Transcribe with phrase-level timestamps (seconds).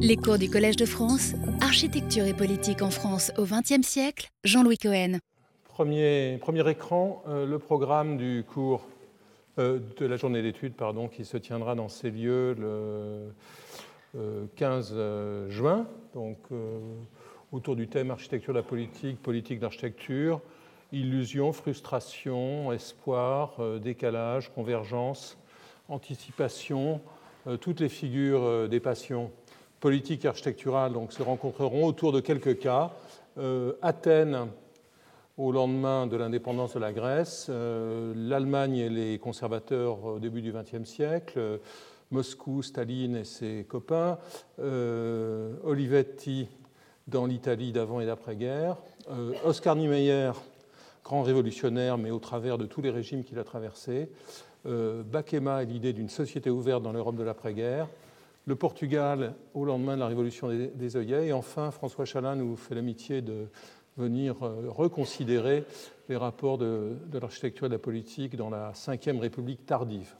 [0.00, 4.76] Les cours du Collège de France, Architecture et politique en France au XXe siècle, Jean-Louis
[4.76, 5.18] Cohen.
[5.68, 8.88] Premier, premier écran, euh, le programme du cours
[9.60, 15.48] euh, de la journée d'études pardon, qui se tiendra dans ces lieux le 15 euh,
[15.48, 16.38] juin, donc
[17.52, 20.40] autour du thème architecture de la politique, politique d'architecture,
[20.90, 25.38] illusion, frustration, espoir, décalage, convergence,
[25.88, 27.00] anticipation,
[27.60, 29.30] toutes les figures des passions
[29.84, 32.92] politiques et architecturales donc, se rencontreront autour de quelques cas.
[33.36, 34.46] Euh, Athènes,
[35.36, 40.54] au lendemain de l'indépendance de la Grèce, euh, l'Allemagne et les conservateurs au début du
[40.54, 41.58] XXe siècle, euh,
[42.10, 44.16] Moscou, Staline et ses copains,
[45.64, 46.48] Olivetti
[47.06, 48.76] dans l'Italie d'avant et d'après-guerre,
[49.44, 50.32] Oscar Niemeyer,
[51.04, 54.08] grand révolutionnaire, mais au travers de tous les régimes qu'il a traversés,
[54.64, 57.88] Bakema et l'idée d'une société ouverte dans l'Europe de l'après-guerre,
[58.46, 61.28] le Portugal au lendemain de la révolution des, œillets.
[61.28, 63.46] Et enfin, François Chalin nous fait l'amitié de
[63.96, 65.64] venir euh, reconsidérer
[66.08, 70.14] les rapports de, l'architecture et de la politique dans la Ve République tardive.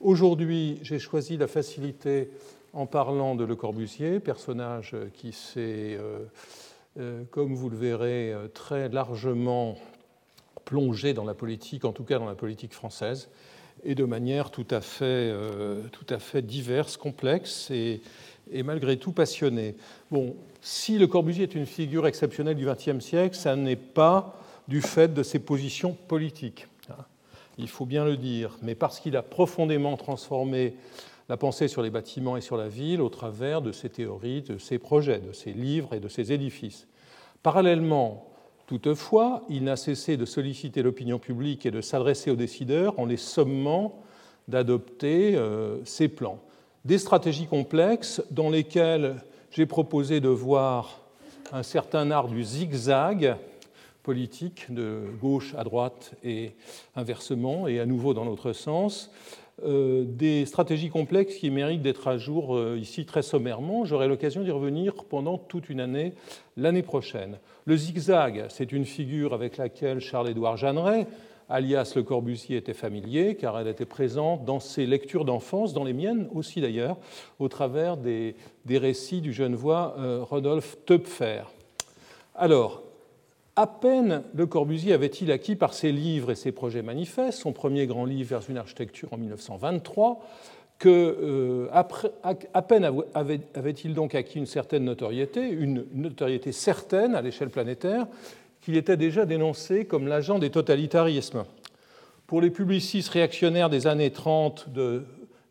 [0.00, 2.30] Aujourd'hui, j'ai choisi la facilité
[2.72, 6.20] en parlant de Le Corbusier, personnage qui s'est, euh,
[6.98, 9.76] euh, comme vous le verrez, très largement
[10.64, 13.28] plongé dans la politique, en tout cas dans la politique française,
[13.84, 18.00] et de manière tout à fait, euh, tout à fait diverse, complexe et,
[18.52, 19.76] et, malgré tout passionnée.
[20.10, 24.82] Bon, si Le Corbusier est une figure exceptionnelle du XXe siècle, ça n'est pas du
[24.82, 26.66] fait de ses positions politiques.
[26.90, 27.04] Hein.
[27.58, 30.74] Il faut bien le dire, mais parce qu'il a profondément transformé
[31.28, 34.58] la pensée sur les bâtiments et sur la ville au travers de ses théories, de
[34.58, 36.88] ses projets, de ses livres et de ses édifices.
[37.42, 38.29] Parallèlement,
[38.70, 43.16] Toutefois, il n'a cessé de solliciter l'opinion publique et de s'adresser aux décideurs en les
[43.16, 44.00] sommant
[44.46, 46.38] d'adopter euh, ses plans.
[46.84, 49.16] Des stratégies complexes dans lesquelles
[49.50, 51.00] j'ai proposé de voir
[51.50, 53.34] un certain art du zigzag
[54.04, 56.52] politique, de gauche à droite et
[56.94, 59.10] inversement, et à nouveau dans l'autre sens,
[59.64, 63.84] des stratégies complexes qui méritent d'être à jour euh, ici très sommairement.
[63.84, 66.14] J'aurai l'occasion d'y revenir pendant toute une année
[66.56, 67.38] l'année prochaine.
[67.64, 71.06] Le zigzag, c'est une figure avec laquelle Charles-Édouard Jeanneret,
[71.48, 75.92] alias Le Corbusier, était familier, car elle était présente dans ses lectures d'enfance, dans les
[75.92, 76.96] miennes aussi d'ailleurs,
[77.38, 78.34] au travers des,
[78.68, 81.42] récits du Genevois euh, Rodolphe Töpfer.
[82.34, 82.82] Alors,
[83.60, 87.86] à peine Le Corbusier avait-il acquis par ses livres et ses projets manifestes, son premier
[87.86, 90.24] grand livre vers une architecture en 1923,
[90.78, 92.90] que euh, peine
[93.54, 98.06] avait-il donc acquis une certaine notoriété, une notoriété certaine à l'échelle planétaire,
[98.62, 101.44] qu'il était déjà dénoncé comme l'agent des totalitarismes.
[102.26, 105.04] Pour les publicistes réactionnaires des années 30 de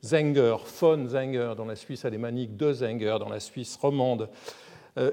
[0.04, 4.30] Zenger, von Zenger dans la Suisse alémanique, de Zenger dans la Suisse romande,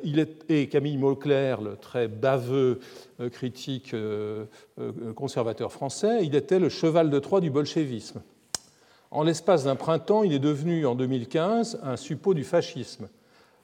[0.03, 2.81] il est, et Camille Mauclerc, le très baveux
[3.20, 4.47] euh, critique euh,
[5.14, 8.22] conservateur français, il était le cheval de Troie du bolchevisme.
[9.10, 13.09] En l'espace d'un printemps, il est devenu en 2015 un suppôt du fascisme,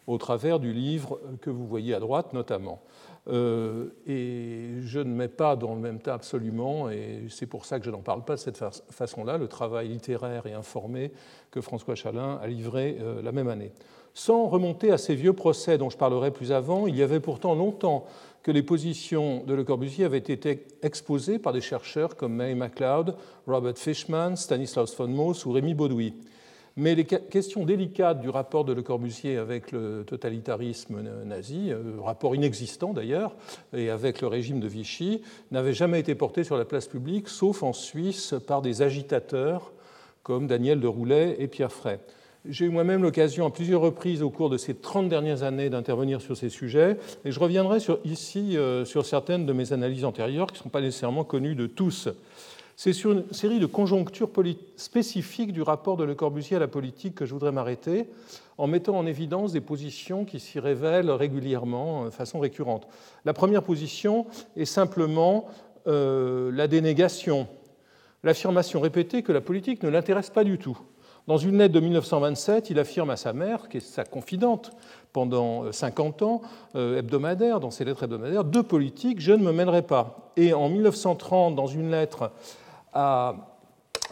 [0.07, 2.81] au travers du livre que vous voyez à droite notamment.
[3.29, 7.85] et je ne mets pas dans le même tas absolument, et c'est pour ça que
[7.85, 11.13] je n'en parle pas de cette façon-là, le travail littéraire et informé
[11.51, 13.73] que François Chalin a livré la même année.
[14.15, 17.55] Sans remonter à ces vieux procès dont je parlerai plus avant, il y avait pourtant
[17.55, 18.07] longtemps
[18.43, 23.15] que les positions de Le Corbusier avaient été exposées par des chercheurs comme May MacLeod,
[23.47, 26.15] Robert Fishman, Stanislaus von Moos ou Rémi Baudoui.
[26.77, 32.35] Mais les questions délicates du rapport de Le Corbusier avec le totalitarisme nazi, euh, rapport
[32.35, 33.37] inexistant d'ailleurs,
[33.75, 37.63] et avec le régime de Vichy, n'avaient jamais été portées sur la place publique, sauf
[37.63, 39.73] en Suisse par des agitateurs
[40.23, 42.01] comme Daniel de Roulet et Pierre Frey.
[42.49, 46.21] J'ai eu moi-même l'occasion à plusieurs reprises au cours de ces 30 dernières années d'intervenir
[46.21, 50.55] sur ces sujets, et je reviendrai ici euh, sur certaines de mes analyses antérieures qui
[50.55, 52.09] ne sont pas nécessairement connues de tous.
[52.75, 54.29] C'est sur une série de conjonctures
[54.75, 58.07] spécifiques du rapport de Le Corbusier à la politique que je voudrais m'arrêter,
[58.59, 62.89] en mettant en évidence des positions qui s'y révèlent régulièrement, de façon récurrente.
[63.25, 65.47] La première position est simplement
[65.87, 67.47] euh, la dénégation,
[68.25, 70.77] l'affirmation répétée que la politique ne l'intéresse pas du tout.
[71.29, 74.73] Dans une lettre de 1927, il affirme à sa mère, qui est sa confidente
[75.13, 76.43] pendant 50 ans,
[76.75, 80.33] euh, hebdomadaire, dans ses lettres hebdomadaires, de politique, je ne me mêlerai pas.
[80.37, 82.33] Et en 1930, dans une lettre
[82.93, 83.37] à,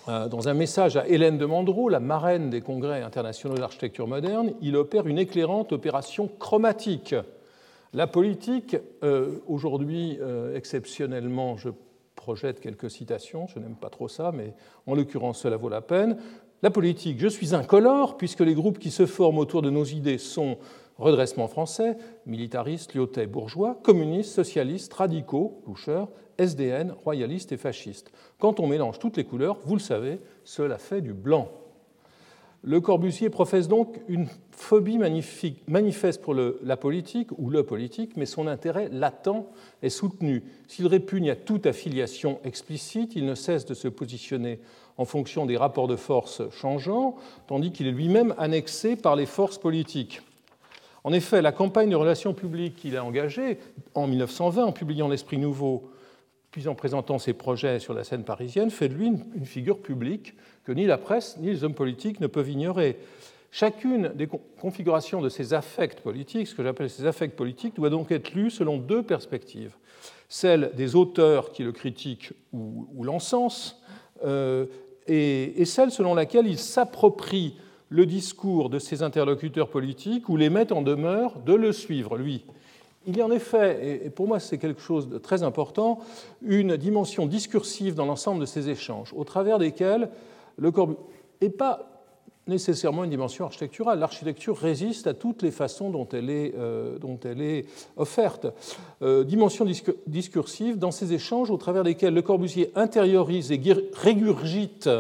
[0.07, 4.77] dans un message à Hélène de Mandreau, la marraine des congrès internationaux d'architecture moderne, il
[4.77, 7.15] opère une éclairante opération chromatique.
[7.93, 11.71] La politique, euh, aujourd'hui euh, exceptionnellement, je
[12.15, 14.55] projette quelques citations, je n'aime pas trop ça, mais
[14.87, 16.17] en l'occurrence cela vaut la peine,
[16.63, 20.19] La politique, je suis incolore, puisque les groupes qui se forment autour de nos idées
[20.19, 20.59] sont
[20.99, 21.97] redressement français,
[22.27, 28.13] militaristes, lyotais, bourgeois, communistes, socialistes, radicaux, loucheurs, SDN, royalistes et fascistes.
[28.39, 31.49] Quand on mélange toutes les couleurs, vous le savez, cela fait du blanc.
[32.63, 38.47] Le Corbusier professe donc une phobie manifeste pour la politique ou le politique, mais son
[38.47, 39.47] intérêt latent
[39.83, 40.45] est soutenu.
[40.69, 44.61] S'il répugne à toute affiliation explicite, il ne cesse de se positionner
[44.99, 47.17] en fonction des rapports de force changeants,
[47.47, 50.21] tandis qu'il est lui-même annexé par les forces politiques.
[51.03, 53.59] En effet, la campagne de relations publiques qu'il a engagée
[53.95, 55.91] en 1920 en publiant L'Esprit Nouveau,
[56.51, 60.35] puis en présentant ses projets sur la scène parisienne, fait de lui une figure publique
[60.65, 62.97] que ni la presse ni les hommes politiques ne peuvent ignorer.
[63.53, 64.29] Chacune des
[64.61, 68.51] configurations de ces affects politiques, ce que j'appelle ces affects politiques, doit donc être lue
[68.51, 69.75] selon deux perspectives.
[70.29, 73.83] Celle des auteurs qui le critiquent ou, l'encensent,
[74.25, 74.67] euh,
[75.09, 77.57] et, celle selon laquelle il s'approprie
[77.89, 82.45] le discours de ses interlocuteurs politiques ou les met en demeure de le suivre, lui.
[83.07, 86.01] Il y a en effet, et pour moi c'est quelque chose de très important,
[86.43, 90.11] une dimension discursive dans l'ensemble de ces échanges, au travers desquels
[90.59, 90.91] le corps
[91.41, 91.91] n'est pas
[92.47, 93.99] nécessairement une dimension architecturale.
[93.99, 97.63] L'architecture résiste à toutes les façons dont elle est, euh,
[97.97, 98.47] offerte.
[99.03, 99.67] Euh, dimension
[100.07, 103.61] discursive dans ces échanges au travers desquels Le Corbusier intériorise et
[103.95, 104.91] régurgite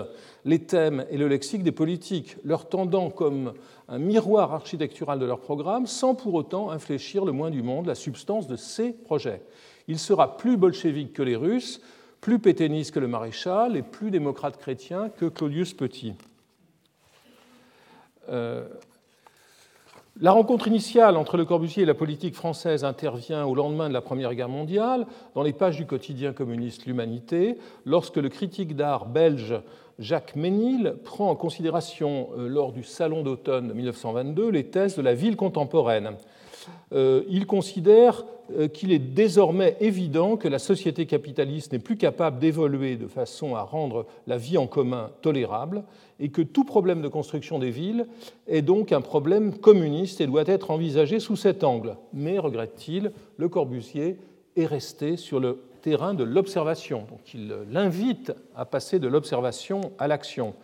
[0.44, 3.52] les thèmes et le lexique des politiques, leur tendant comme
[3.88, 7.94] un miroir architectural de leur programme, sans pour autant infléchir le moins du monde la
[7.94, 9.42] substance de ces projets.
[9.88, 11.80] Il sera plus bolchevique que les Russes,
[12.20, 16.14] plus pétainiste que le maréchal et plus démocrate chrétien que Claudius Petit.
[18.28, 18.68] Euh,
[20.20, 24.02] la rencontre initiale entre Le Corbusier et la politique française intervient au lendemain de la
[24.02, 27.56] Première Guerre mondiale, dans les pages du quotidien communiste L'Humanité,
[27.86, 29.54] lorsque le critique d'art belge
[30.00, 35.14] Jacques Ménil prend en considération, euh, lors du Salon d'automne 1922, les thèses de la
[35.14, 36.12] ville contemporaine.
[36.92, 38.24] Euh, il considère
[38.58, 43.54] euh, qu'il est désormais évident que la société capitaliste n'est plus capable d'évoluer de façon
[43.54, 45.84] à rendre la vie en commun tolérable
[46.18, 48.06] et que tout problème de construction des villes
[48.46, 51.96] est donc un problème communiste et doit être envisagé sous cet angle.
[52.14, 54.16] Mais, regrette-t-il, Le Corbusier
[54.56, 57.06] est resté sur le terrain de l'observation.
[57.10, 60.54] Donc il l'invite à passer de l'observation à l'action.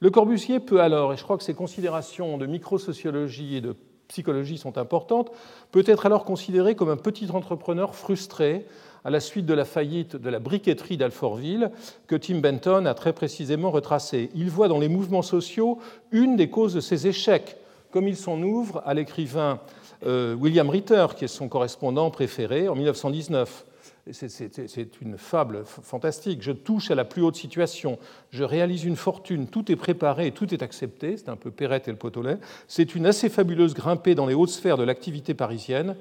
[0.00, 3.76] Le Corbusier peut alors, et je crois que ces considérations de microsociologie et de
[4.08, 5.30] psychologie sont importantes,
[5.70, 8.66] peut être alors considéré comme un petit entrepreneur frustré
[9.04, 11.70] à la suite de la faillite de la briqueterie d'Alfortville
[12.06, 14.30] que Tim Benton a très précisément retracé.
[14.34, 15.78] Il voit dans les mouvements sociaux
[16.10, 17.56] une des causes de ses échecs,
[17.90, 19.60] comme il s'en ouvre à l'écrivain
[20.06, 23.66] euh, William Ritter, qui est son correspondant préféré en 1919
[24.12, 26.42] c'est une fable fantastique.
[26.42, 27.98] Je touche à la plus haute situation,
[28.30, 31.16] je réalise une fortune, tout est préparé, tout est accepté.
[31.16, 32.38] C'est un peu Perrette et le potolet.
[32.68, 35.96] C'est une assez fabuleuse grimpée dans les hautes sphères de l'activité parisienne,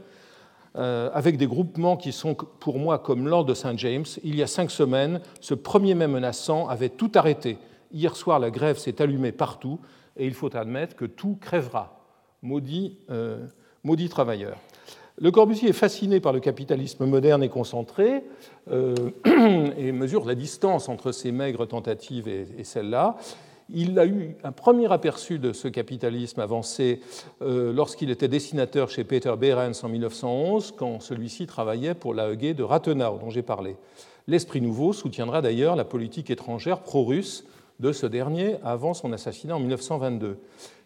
[0.75, 4.05] euh, avec des groupements qui sont pour moi comme l'ordre de Saint James.
[4.23, 7.57] Il y a cinq semaines, ce premier mai menaçant avait tout arrêté.
[7.93, 9.79] Hier soir, la grève s'est allumée partout,
[10.17, 12.01] et il faut admettre que tout crèvera.
[12.41, 13.47] Maudit, euh,
[13.83, 14.57] maudit travailleur.
[15.19, 18.23] Le Corbusier est fasciné par le capitalisme moderne et concentré
[18.71, 18.95] euh,
[19.77, 23.17] et mesure la distance entre ces maigres tentatives et, celles-là.
[23.69, 26.99] Il a eu un premier aperçu de ce capitalisme avancé
[27.41, 32.63] euh, lorsqu'il était dessinateur chez Peter Behrens en 1911, quand celui-ci travaillait pour l'AEG de
[32.63, 33.77] Rathenau, dont j'ai parlé.
[34.27, 37.45] L'Esprit nouveau soutiendra d'ailleurs la politique étrangère pro-russe
[37.79, 40.37] de ce dernier avant son assassinat en 1922.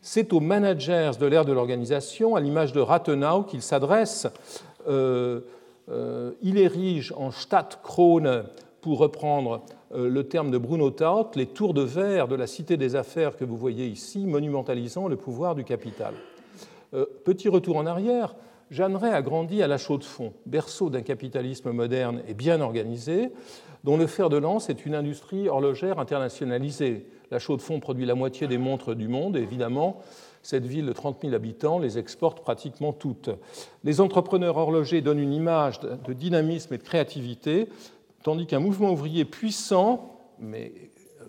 [0.01, 4.27] C'est aux managers de l'ère de l'organisation, à l'image de Rathenau, qu'il s'adresse.
[4.88, 5.41] Euh,
[5.89, 8.46] euh, il érige en Stadtkrone,
[8.82, 9.63] pour reprendre
[9.94, 13.36] euh, le terme de Bruno Taut, les tours de verre de la cité des affaires
[13.36, 16.13] que vous voyez ici, monumentalisant le pouvoir du capital.
[17.25, 18.36] petit retour en arrière,
[18.70, 23.32] Jeanneret a grandi à la Chaux-de-Fonds, berceau d'un capitalisme moderne et bien organisé,
[23.84, 27.06] dont le fer de lance est une industrie horlogère internationalisée.
[27.32, 30.02] La Chaux-de-Fonds produit la moitié des montres du monde et évidemment,
[30.44, 33.30] cette ville de 30 000 habitants les exporte pratiquement toutes.
[33.84, 37.70] Les entrepreneurs horlogers donnent une image de dynamisme et de créativité,
[38.24, 40.74] tandis qu'un mouvement ouvrier puissant, mais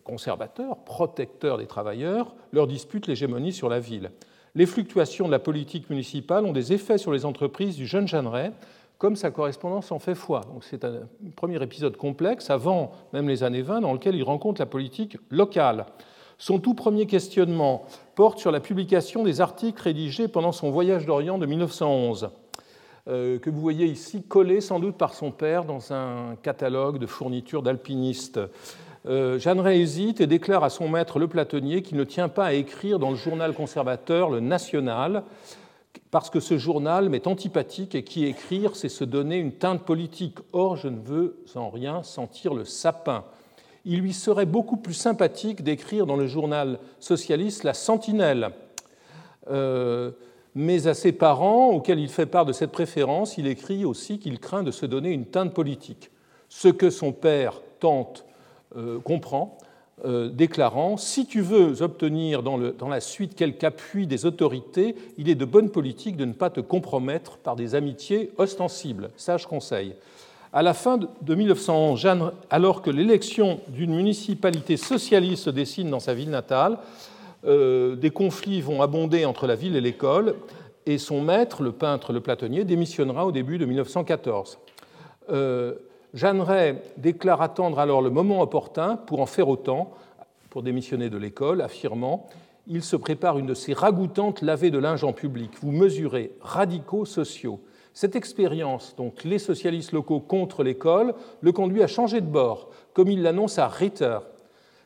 [0.03, 4.11] conservateur, protecteur des travailleurs, leur dispute l'hégémonie sur la ville.
[4.59, 8.51] Les fluctuations de la politique municipale ont des effets sur les entreprises du jeune Jeanneret,
[8.99, 10.41] comme sa correspondance en fait foi.
[10.63, 11.03] c'est un
[11.37, 15.87] premier épisode complexe, avant même les années 20, dans lequel il rencontre la politique locale.
[16.39, 17.85] Son tout premier questionnement
[18.17, 22.31] porte sur la publication des articles rédigés pendant son voyage d'Orient de 1911,
[23.07, 27.07] euh, que vous voyez ici collé sans doute par son père dans un catalogue de
[27.07, 28.41] fournitures d'alpinistes.
[29.07, 32.53] Euh, Jeanneret hésite et déclare à son maître le platonnier qu'il ne tient pas à
[32.53, 35.23] écrire dans le journal conservateur, le National,
[36.11, 40.39] parce que ce journal m'est antipathique et qui écrire, c'est se donner une teinte politique.
[40.53, 43.25] Or, je ne veux en rien sentir le sapin.
[43.85, 48.51] Il lui serait beaucoup plus sympathique d'écrire dans le journal socialiste La Sentinelle.
[49.51, 50.11] Euh,
[50.55, 54.41] mais à ses parents, auxquels il fait part de cette préférence, il écrit aussi qu'il
[54.41, 56.11] craint de se donner une teinte politique.
[56.49, 58.25] Ce que son père tente
[59.05, 59.59] comprend,
[60.05, 65.35] euh, déclarant Si tu veux obtenir dans, la suite quelque appui des autorités, il est
[65.35, 69.11] de bonne politique de ne pas te compromettre par des amitiés ostensibles.
[69.17, 69.95] Sage conseil.
[70.53, 76.01] À la fin de 1911, Jeanne, alors que l'élection d'une municipalité socialiste se dessine dans
[76.01, 76.79] sa ville natale,
[77.45, 80.37] euh, des conflits vont abonder entre la ville et l'école,
[80.87, 84.59] et son maître, le peintre Le Platonnier, démissionnera au début de 1914.
[85.29, 85.75] Jeanne
[86.15, 89.93] Ray déclare attendre alors le moment opportun pour en faire autant,
[90.51, 92.27] pour démissionner de l'école, affirmant
[92.67, 95.53] Il se prépare une de ces ragoûtantes lavées de linge en public.
[95.61, 97.61] Vous mesurez, radicaux sociaux.
[97.95, 103.09] Cette expérience, donc les socialistes locaux contre l'école, le conduit à changer de bord, comme
[103.09, 104.19] il l'annonce à Ritter.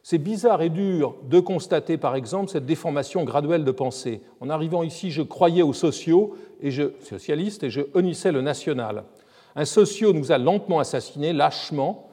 [0.02, 4.20] C'est bizarre et dur de constater, par exemple, cette déformation graduelle de pensée.
[4.40, 9.04] En arrivant ici, je croyais aux sociaux et je, socialistes et je honnissais le national.
[9.56, 12.08] Un socio nous a lentement assassinés, lâchement.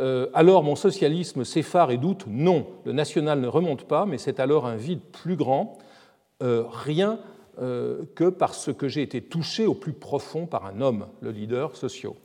[0.00, 2.24] Euh, alors mon socialisme s'effare et doute.
[2.26, 5.78] Non, le national ne remonte pas, mais c'est alors un vide plus grand,
[6.42, 7.18] euh, rien
[7.60, 11.76] euh, que parce que j'ai été touché au plus profond par un homme, le leader
[11.76, 12.16] socio.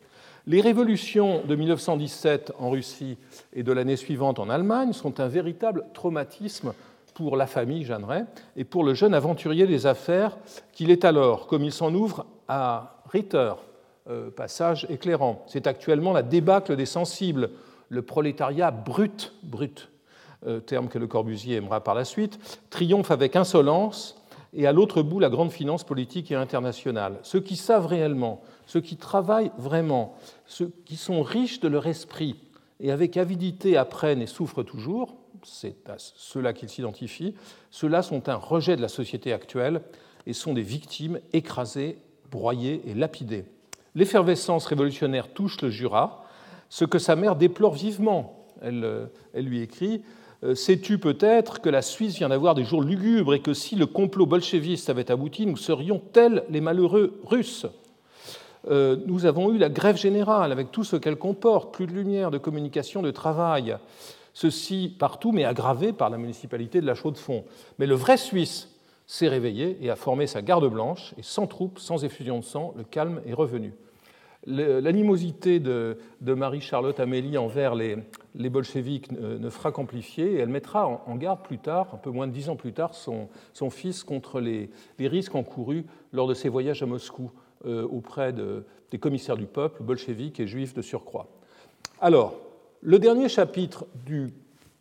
[0.46, 3.18] Les révolutions de 1917 en Russie
[3.52, 6.74] et de l'année suivante en Allemagne sont un véritable traumatisme
[7.14, 8.24] pour la famille Jeanneret
[8.56, 10.38] et pour le jeune aventurier des affaires
[10.72, 13.52] qu'il est alors, comme il s'en ouvre à Ritter,
[14.36, 15.44] passage éclairant.
[15.48, 17.50] C'est actuellement la débâcle des sensibles,
[17.90, 19.90] le prolétariat brut, brut,
[20.46, 24.24] euh, terme que le Corbusier aimera par la suite, triomphe avec insolence,
[24.54, 27.18] et à l'autre bout la grande finance politique et internationale.
[27.24, 32.36] Ceux qui savent réellement, ceux qui travaillent vraiment, ceux qui sont riches de leur esprit
[32.80, 37.36] et avec avidité apprennent et souffrent toujours, c'est à ceux-là qu'ils s'identifient,
[37.72, 39.82] ceux-là sont un rejet de la société actuelle
[40.28, 41.98] et sont des victimes écrasées,
[42.32, 43.46] broyées et lapidées.
[43.98, 46.24] L'effervescence révolutionnaire touche le Jura,
[46.70, 48.46] ce que sa mère déplore vivement.
[48.62, 50.04] Elle, euh, lui écrit
[50.44, 53.88] euh, Sais-tu peut-être que la Suisse vient d'avoir des jours lugubres et que si le
[53.88, 57.66] complot bolchéviste avait abouti, nous serions tels les malheureux Russes?
[58.70, 62.30] Euh, Nous avons eu la grève générale avec tout ce qu'elle comporte, plus de lumière,
[62.30, 63.77] de communication, de travail.
[64.36, 67.46] Ceci partout, mais aggravé par la municipalité de la Chaux-de-Fonds.
[67.80, 68.70] Mais le vrai Suisse
[69.08, 72.75] s'est réveillé et a formé sa garde blanche, et sans troupes, sans effusion de sang,
[72.77, 73.74] le calme est revenu
[74.48, 77.98] l'animosité de, Marie-Charlotte Amélie envers les,
[78.34, 82.27] les bolcheviks ne, fera qu'amplifier et elle mettra en, garde plus tard, un peu moins
[82.27, 83.30] de dix ans plus tard, son,
[83.70, 87.32] fils contre les, risques encourus lors de ses voyages à Moscou
[87.66, 91.27] euh, auprès des commissaires du peuple, bolcheviques et juifs de surcroît.
[92.00, 92.39] Alors,
[92.82, 94.30] le dernier chapitre du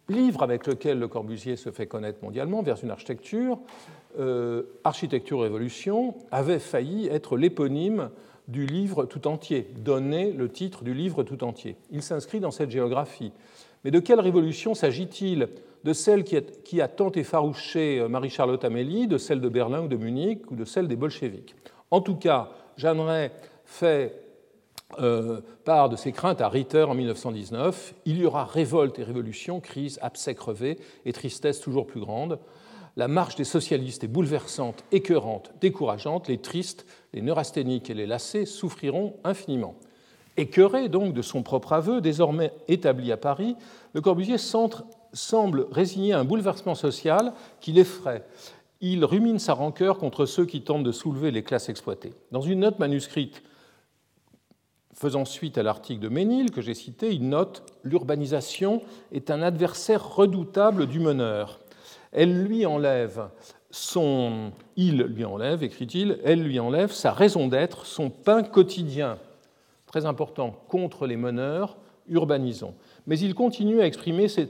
[0.08, 3.58] livre avec lequel Le Corbusier se fait connaître mondialement, vers une architecture,
[4.18, 8.10] euh, Architecture Révolution, avait failli être l'éponyme
[8.48, 11.76] du livre tout entier, donner le titre du livre tout entier.
[11.90, 13.32] Il s'inscrit dans cette géographie.
[13.84, 15.48] Mais de quelle révolution s'agit-il?
[15.84, 19.96] De celle qui a, tant effarouché euh, Marie-Charlotte Amélie, de celle de Berlin ou de
[19.96, 21.54] Munich, ou de celle des bolcheviks?
[21.92, 23.30] En tout cas, Jeanneret
[23.64, 24.26] fait
[24.98, 27.94] euh, part de ses craintes à Ritter en 1919.
[28.04, 32.38] Il y aura révolte et révolution, crise, abcès crevé et tristesse toujours plus grande.
[32.98, 36.28] La marche des socialistes est bouleversante, écœurante, décourageante.
[36.28, 39.74] Les tristes, les neurasthéniques et les lassés souffriront infiniment.
[40.38, 43.54] Écœuré donc de son propre aveu, désormais établi à Paris,
[43.92, 48.26] Le Corbusier semble résigner un bouleversement social qui l'effraie.
[48.80, 52.14] Il rumine sa rancœur contre ceux qui tentent de soulever les classes exploitées.
[52.32, 53.42] Dans une note manuscrite
[54.94, 58.80] faisant suite à l'article de Ménil que j'ai cité, il note L'urbanisation
[59.12, 61.60] est un adversaire redoutable du meneur
[62.16, 63.28] elle lui enlève
[63.70, 69.18] son, il lui enlève, écrit-il, elle lui enlève sa raison d'être, son pain quotidien.
[69.84, 71.76] Très important, contre les meneurs,
[72.08, 72.74] urbanisons.
[73.06, 74.48] Mais il continue à exprimer ses,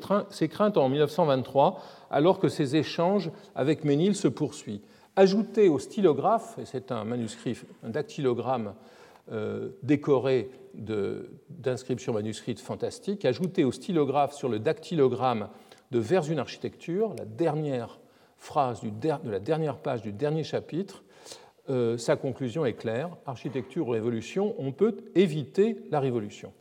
[0.49, 4.80] craintes en 1923, alors que ses échanges avec Ménil se poursuivent.
[5.16, 8.75] Ajouté au stylographe, et c'est un manuscrit, un dactylogramme
[9.32, 15.49] euh, décoré d'inscriptions manuscrites fantastiques, ajouté au stylographe sur le dactylogramme
[15.90, 17.99] de Vers une architecture, la dernière
[18.38, 21.02] phrase de la dernière page du dernier chapitre,
[21.69, 26.52] euh, sa conclusion est claire, architecture ou révolution, on peut éviter la révolution.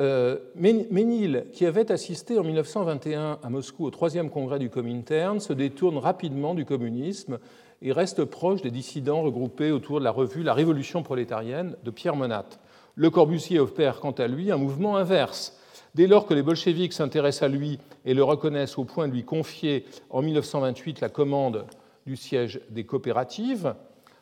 [0.00, 5.52] Euh, Ménil, qui avait assisté en 1921 à Moscou au troisième congrès du Comintern, se
[5.52, 7.40] détourne rapidement du communisme
[7.82, 12.14] et reste proche des dissidents regroupés autour de la revue La Révolution prolétarienne de Pierre
[12.14, 12.46] Monat.
[12.94, 15.57] Le Corbusier opère quant à lui un mouvement inverse.
[15.94, 19.24] Dès lors que les bolcheviks s'intéressent à lui et le reconnaissent au point de lui
[19.24, 21.64] confier en 1928 la commande
[22.06, 23.74] du siège des coopératives,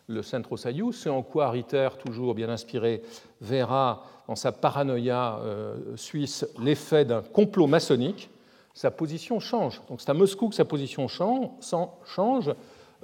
[0.09, 3.03] le Centro Sayou, ce en quoi Ritter, toujours bien inspiré,
[3.41, 8.31] verra dans sa paranoïa euh, suisse l'effet d'un complot maçonnique,
[8.75, 9.81] sa position change.
[9.89, 12.55] Donc c'est à Moscou que sa position change,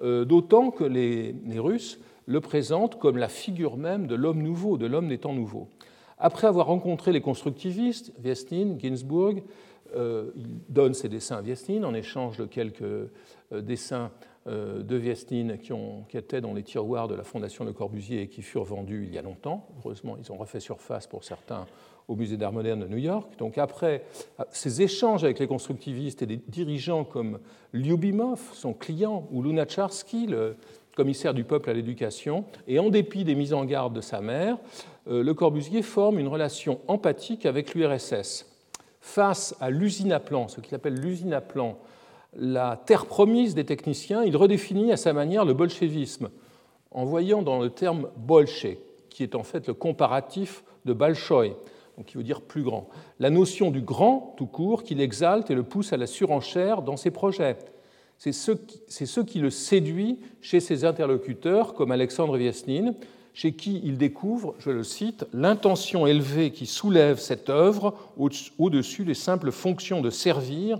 [0.02, 4.87] euh, d'autant que les, Russes le présentent comme la figure même de l'homme nouveau, de
[4.87, 5.69] l'homme des temps nouveaux.
[6.25, 9.43] Après avoir rencontré les constructivistes, Viesnin, Ginsburg,
[9.97, 13.11] euh, il donne ses dessins à Viesnin en échange de quelques
[13.50, 14.12] dessins
[14.47, 15.73] euh, de Viesnine qui,
[16.09, 19.14] qui, étaient dans les tiroirs de la Fondation Le Corbusier et qui furent vendus il
[19.14, 19.69] y a longtemps.
[19.79, 21.67] Heureusement, ils ont refait surface pour certains
[22.09, 23.33] au Musée d'art moderne de New York.
[23.38, 24.05] Donc après
[24.50, 27.38] ces échanges avec les constructivistes et des dirigeants comme
[27.73, 30.57] Lyubimov, son client, ou Lunacharsky, le
[30.97, 34.59] commissaire du peuple à l'éducation, et en dépit des mises en garde de sa mère,
[35.09, 38.47] euh, Le Corbusier forme une relation empathique avec l'URSS.
[39.01, 41.79] Face à l'usine à plan, ce qu'il appelle l'usine plan,
[42.35, 46.31] la terre promise des techniciens, il redéfinit à sa manière le bolchevisme
[46.93, 48.81] en voyant dans le terme bolché,
[49.11, 51.55] qui est en fait le comparatif de balchoï,
[52.07, 55.63] qui veut dire plus grand, la notion du grand tout court qu'il exalte et le
[55.63, 57.57] pousse à la surenchère dans ses projets.
[58.23, 62.95] C'est ce, qui le séduit chez ses interlocuteurs comme Alexandre Viesnine,
[63.35, 69.14] chez qui il découvre, je le cite, l'intention élevée qui soulève cette œuvre au-dessus des
[69.14, 70.79] simples fonctions de servir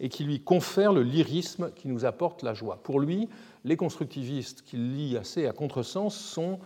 [0.00, 2.78] et qui lui confère le lyrisme qui nous apporte la joie.
[2.82, 3.30] Pour lui,
[3.64, 6.58] les constructivistes qu'il lit assez à contresens sont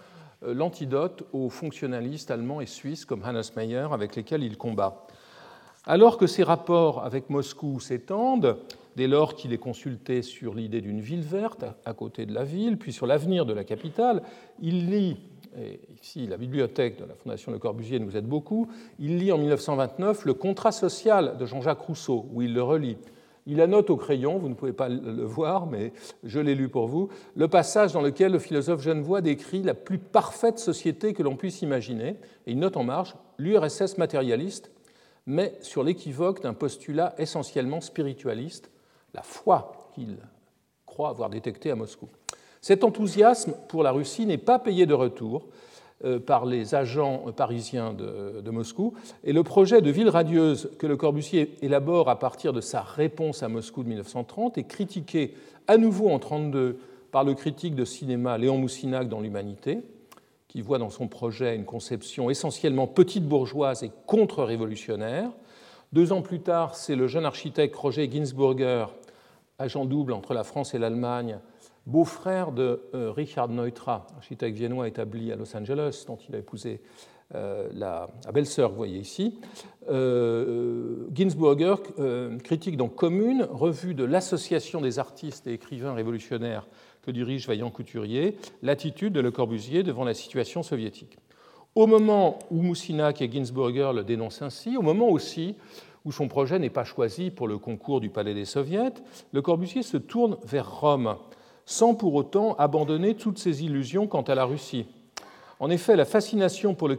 [0.43, 5.07] euh, l'antidote aux fonctionnalistes allemands et suisses comme Hannes Meyer avec lesquels il combat.
[5.85, 8.57] Alors que ses rapports avec Moscou s'étendent,
[8.97, 12.79] dès lors qu'il est consulté sur l'idée d'une ville verte à côté de la ville,
[12.79, 14.23] puis sur l'avenir de la capitale,
[14.61, 15.19] il lit,
[15.59, 19.39] et ici la bibliothèque de la Fondation Le Corbusier nous aide beaucoup, il lit en
[19.39, 22.97] 1929 le contrat social de Jean-Jacques Rousseau, où il le relit.
[23.49, 25.93] Il annote au crayon, vous ne pouvez pas le voir, mais
[26.25, 29.99] je l'ai lu pour vous, le passage dans lequel le philosophe genevois décrit la plus
[29.99, 32.17] parfaite société que l'on puisse imaginer.
[32.47, 34.73] Et il note en marge l'URSS matérialiste,
[35.27, 38.71] mais sur l'équivoque d'un postulat essentiellement spiritualiste,
[39.17, 40.17] la foi qu'il
[40.85, 42.09] croit avoir détectée à Moscou.
[42.61, 45.47] Cet enthousiasme pour la Russie n'est pas payé de retour.
[46.05, 48.93] Euh, par les agents parisiens de, Moscou.
[49.25, 53.43] Et le projet de ville radieuse que Le Corbusier élabore à partir de sa réponse
[53.43, 55.33] à Moscou de 1930 est critiqué
[55.67, 56.79] à nouveau en 1932
[57.13, 59.79] par le critique de cinéma Léon Moussinac dans L'Humanité,
[60.49, 65.31] qui voit dans son projet une conception essentiellement petite bourgeoise et contre-révolutionnaire.
[65.95, 68.89] Deux ans plus tard, c'est le jeune architecte Roger Ginsburger,
[69.59, 71.39] agent double entre la France et l'Allemagne,
[71.87, 76.81] beau-frère de euh, Richard Neutra, architecte viennois établi à Los Angeles, dont il a épousé
[77.35, 79.39] euh, la, belle-sœur, vous voyez ici.
[79.89, 81.77] Euh, Ginsburger
[82.43, 86.67] critique dans Commune, revue de l'Association des artistes et écrivains révolutionnaires
[87.03, 91.19] que dirige Vaillant Couturier, l'attitude de Le Corbusier devant la situation soviétique.
[91.77, 95.57] Au moment où Moussinac et Ginsburger le dénoncent ainsi, au moment aussi
[96.07, 98.95] où son projet n'est pas choisi pour le concours du Palais des Soviets,
[99.33, 101.17] Le Corbusier se tourne vers Rome
[101.67, 104.87] sans pour autant abandonner toutes ses illusions quant à la Russie.
[105.59, 106.95] En effet, la fascination pour le,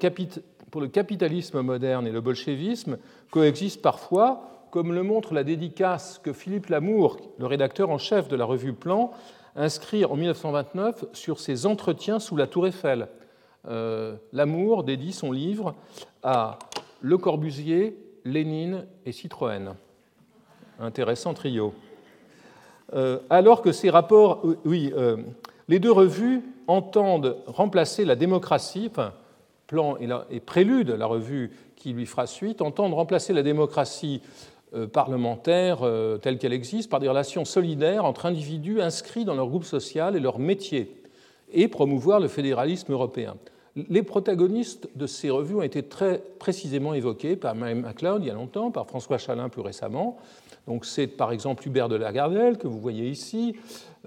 [0.87, 2.97] capitalisme moderne et le bolchevisme
[3.31, 8.35] coexistent parfois, comme le montre la dédicace que Philippe Lamour, le rédacteur en chef de
[8.35, 9.11] la revue Plan,
[9.55, 13.07] inscrit en 1929 sur ses entretiens sous la Tour Eiffel.
[13.69, 15.75] Euh, Lamour dédie son livre
[16.23, 16.59] à
[16.99, 19.73] Le Corbusier, Lénine et Citroën.
[20.79, 21.73] Intéressant trio.
[22.93, 25.17] Euh, alors que ces rapports, euh, oui, euh,
[25.67, 28.91] les deux revues entendent remplacer la démocratie,
[29.67, 29.97] plan
[30.29, 34.21] et, prélude, la revue qui lui fera suite, entendent remplacer la démocratie
[34.91, 35.79] parlementaire
[36.21, 40.19] telle qu'elle existe par des relations solidaires entre individus inscrits dans leur groupe social et
[40.19, 41.01] leur métier,
[41.51, 43.35] et promouvoir le fédéralisme européen.
[43.89, 48.31] Les protagonistes de ces revues ont été très précisément évoqués par Mary MacLeod il y
[48.31, 50.17] a longtemps, par François Chalin plus récemment,
[50.65, 53.55] donc c'est par exemple Hubert de Lagardelle que vous voyez ici,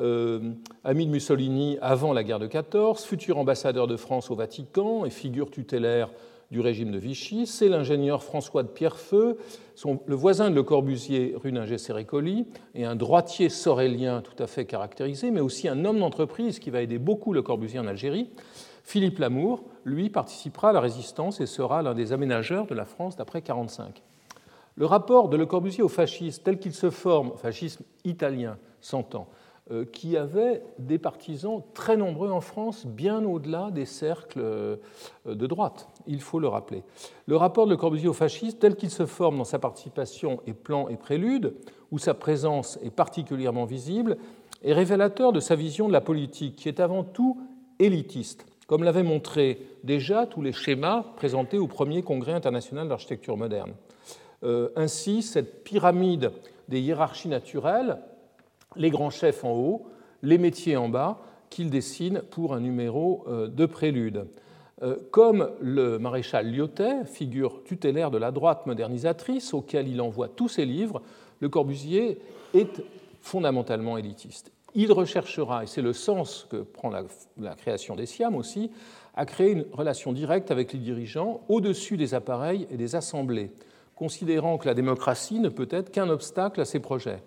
[0.01, 0.41] euh,
[0.83, 5.11] ami de Mussolini avant la guerre de 14, futur ambassadeur de France au Vatican et
[5.11, 6.11] figure tutélaire
[6.51, 7.47] du régime de Vichy.
[7.47, 9.39] C'est l'ingénieur François de Pierrefeu,
[9.85, 15.31] le voisin de Le Corbusier, runinger Serricoli, et un droitier sorélien tout à fait caractérisé,
[15.31, 18.31] mais aussi un homme d'entreprise qui va aider beaucoup Le Corbusier en Algérie.
[18.91, 23.15] Philippe Lamour, lui, participera à la résistance et sera l'un des aménageurs de la France
[23.15, 24.03] d'après 1945.
[24.75, 29.29] Le rapport de Le Corbusier au fascisme, tel qu'il se forme, fascisme italien, s'entend,
[29.71, 34.77] euh, qui avait des partisans très nombreux en France, bien au-delà des cercles euh,
[35.25, 36.83] de droite, il faut le rappeler.
[37.27, 40.53] Le rapport de Le Corbusier au fascisme, tel qu'il se forme dans sa participation et
[40.53, 41.55] plan et prélude,
[41.93, 44.17] où sa présence est particulièrement visible,
[44.65, 47.41] est révélateur de sa vision de la politique, qui est avant tout
[47.79, 53.73] élitiste, comme l'avaient montré déjà tous les schémas présentés au premier congrès international d'architecture moderne.
[54.45, 56.31] Euh, ainsi, cette pyramide
[56.69, 57.99] des hiérarchies naturelles,
[58.77, 59.89] les grands chefs en haut,
[60.23, 61.19] les métiers en bas,
[61.51, 64.29] qu'il dessine pour un numéro euh, de prélude.
[64.83, 70.49] Euh, comme le maréchal Lyotet, figure tutélaire de la droite modernisatrice auquel il envoie tous
[70.49, 71.03] ses livres,
[71.41, 72.21] le Corbusier
[72.55, 72.85] est
[73.21, 74.53] fondamentalement élitiste.
[74.75, 78.71] Il recherchera, et c'est le sens que prend la, création des SIAM aussi,
[79.15, 83.51] à créer une relation directe avec les dirigeants au-dessus des appareils et des assemblées,
[83.97, 87.23] considérant que la démocratie ne peut être qu'un obstacle à ces projets.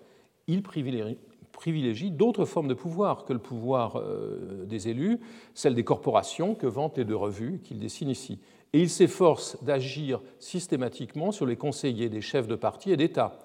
[0.46, 5.20] Il privilégie, d'autres formes de pouvoir que le pouvoir euh, des élus,
[5.54, 8.40] celle des corporations que vantent les deux revues qu'il dessine ici.
[8.72, 13.38] Et il s'efforce d'agir systématiquement sur les conseillers des chefs de parti et d'État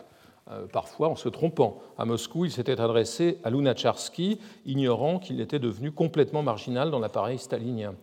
[0.72, 1.82] parfois en se trompant.
[1.98, 7.38] À Moscou, il s'était adressé à Lunacharsky, ignorant qu'il était devenu complètement marginal dans l'appareil
[7.38, 7.94] stalinien.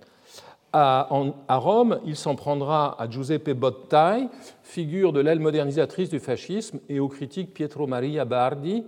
[0.78, 1.08] À,
[1.48, 4.28] Rome, il s'en prendra à Giuseppe Bottai,
[4.62, 8.84] figure de l'aile modernisatrice du fascisme, et au critique Pietro Maria Bardi,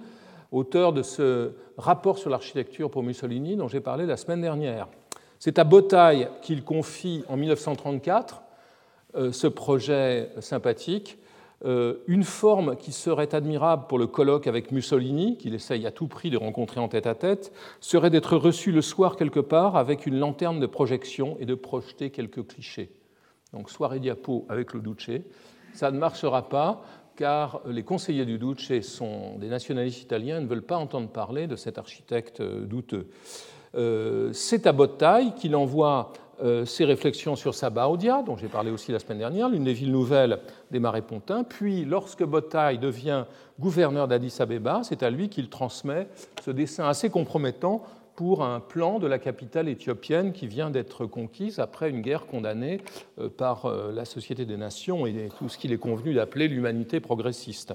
[0.53, 4.89] auteur de ce rapport sur l'architecture pour Mussolini dont j'ai parlé la semaine dernière.
[5.39, 8.43] C'est à Bottai qu'il confie en 1934
[9.15, 11.18] euh, ce projet sympathique euh,
[11.65, 16.31] une forme qui serait admirable pour le colloque avec Mussolini, qu'il essaye à tout prix
[16.31, 20.19] de rencontrer en tête à tête, serait d'être reçu le soir quelque part avec une
[20.19, 22.91] lanterne de projection et de projeter quelques clichés.
[23.53, 25.23] Donc soirée diapo avec le Duce.
[25.75, 26.83] Ça ne marchera pas
[27.17, 31.49] car les conseillers du Duce sont des nationalistes italiens et ne veulent pas entendre parler
[31.49, 33.09] de cet architecte douteux.
[33.75, 38.93] Euh, c'est à Bottaille qu'il envoie euh, ses réflexions sur Sabaudia, dont j'ai parlé aussi
[38.93, 40.39] la semaine dernière, l'une des villes nouvelles
[40.71, 41.43] des marais pontins.
[41.43, 43.25] Puis, lorsque Bottaï devient
[43.59, 46.07] gouverneur d'Addis Abeba, c'est à lui qu'il transmet
[46.45, 47.83] ce dessin assez compromettant
[48.15, 52.81] pour un plan de la capitale éthiopienne qui vient d'être conquise après une guerre condamnée
[53.21, 57.01] euh, par euh, la Société des Nations et tout ce qu'il est convenu d'appeler l'humanité
[57.01, 57.75] progressiste.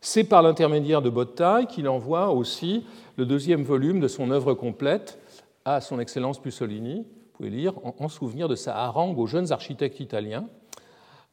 [0.00, 2.84] C'est par l'intermédiaire de Bottaï qu'il envoie aussi
[3.16, 5.18] le deuxième volume de son œuvre complète
[5.64, 10.46] à son Excellence Mussolini, pouvez lire, en, souvenir de sa harangue aux jeunes architectes italiens,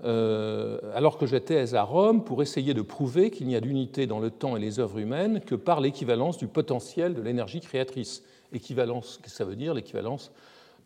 [0.03, 4.19] euh, alors que j'étais à Rome pour essayer de prouver qu'il n'y a d'unité dans
[4.19, 8.23] le temps et les œuvres humaines que par l'équivalence du potentiel de l'énergie créatrice.
[8.51, 10.31] Équivalence, ça veut dire l'équivalence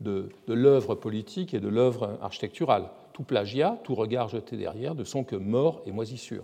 [0.01, 2.89] de, l'œuvre politique et de l'œuvre architecturale?
[3.13, 6.43] Tout plagiat, tout regard jeté derrière ne sont que mort et moisissure,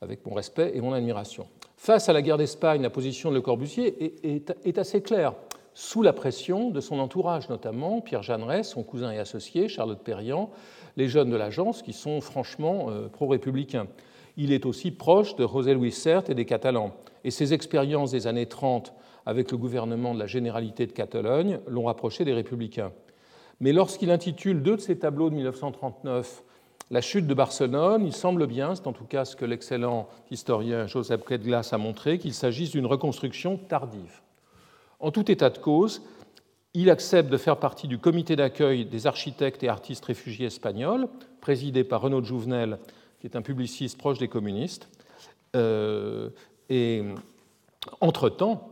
[0.00, 1.46] avec mon respect et mon admiration.
[1.76, 5.34] Face à la guerre d'Espagne, la position de Le Corbusier est assez claire
[5.80, 10.50] sous la pression de son entourage, notamment Pierre Jeanneret, son cousin et associé, Charlotte Perriand,
[10.96, 13.86] les jeunes de l'agence qui sont franchement euh, pro-républicains.
[14.36, 16.94] Il est aussi proche de José Luis Sert et des Catalans.
[17.22, 18.92] Et ses expériences des années 30
[19.24, 22.90] avec le gouvernement de la Généralité de Catalogne l'ont rapproché des républicains.
[23.60, 26.42] Mais lorsqu'il intitule deux de ses tableaux de 1939
[26.90, 30.88] La chute de Barcelone, il semble bien, c'est en tout cas ce que l'excellent historien
[30.88, 34.22] Joseph Kedglas a montré, qu'il s'agisse d'une reconstruction tardive.
[35.00, 36.02] En tout état de cause,
[36.74, 41.08] il accepte de faire partie du comité d'accueil des architectes et artistes réfugiés espagnols,
[41.40, 42.78] présidé par Renaud Jouvenel,
[43.20, 44.88] qui est un publiciste proche des communistes.
[45.56, 46.30] Euh,
[46.68, 47.04] et
[48.00, 48.68] entre-temps,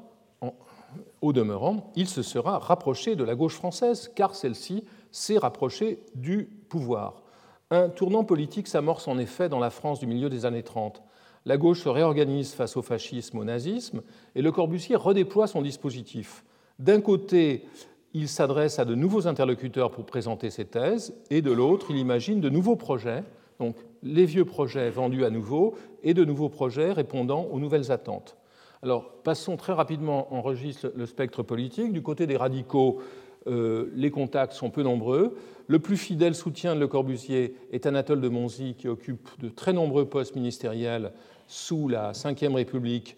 [1.23, 6.45] au demeurant, il se sera rapproché de la gauche française, car celle-ci s'est rapprochée du
[6.69, 7.23] pouvoir.
[7.71, 11.03] Un tournant politique s'amorce en effet dans la France du milieu des années 30
[11.47, 14.03] la gauche se réorganise face au fascisme, au nazisme,
[14.35, 16.45] et Le Corbusier redéploie son dispositif.
[16.79, 17.65] D'un côté,
[18.13, 22.41] il s'adresse à de nouveaux interlocuteurs pour présenter ses thèses, et de l'autre, il imagine
[22.41, 23.23] de nouveaux projets,
[23.61, 28.37] donc les vieux projets vendus à nouveau, et de nouveaux projets répondant aux nouvelles attentes.
[28.83, 31.93] Alors, passons très rapidement en registre le spectre politique.
[31.93, 33.01] Du côté des radicaux,
[33.47, 35.37] euh, les contacts sont peu nombreux.
[35.69, 39.73] Le plus fidèle soutien de Le Corbusier est Anatole de Monzy, qui occupe de très
[39.73, 41.13] nombreux postes ministériels
[41.47, 43.17] sous la Ve République,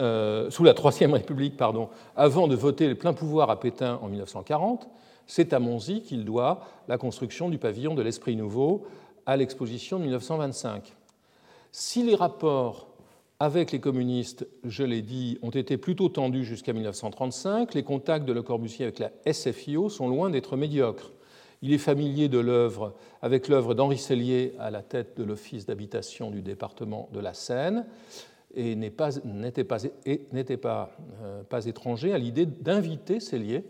[0.00, 1.54] euh, République,
[2.16, 4.88] avant de voter le plein pouvoir à Pétain en 1940,
[5.26, 8.86] c'est à Monzy qu'il doit la construction du pavillon de l'Esprit Nouveau
[9.26, 10.94] à l'exposition de 1925.
[11.72, 12.88] Si les rapports
[13.38, 17.72] avec les communistes, je l'ai dit, ont été plutôt tendus jusqu'à 1935.
[17.74, 21.12] Les contacts de Le Corbusier avec la SFIO sont loin d'être médiocres.
[21.62, 26.30] Il est familier de l'œuvre avec l'œuvre d'Henri Sellier à la tête de l'office d'habitation
[26.30, 27.86] du département de la Seine
[28.54, 33.64] et n'était euh, pas, étranger à l'idée d'inviter Sellier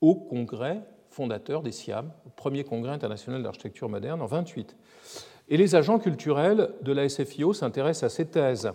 [0.00, 4.76] au congrès fondateur des SIAM, premier congrès international d'architecture moderne en 28.
[5.48, 8.70] Et les agents culturels de la SFIO s'intéressent à ces thèses.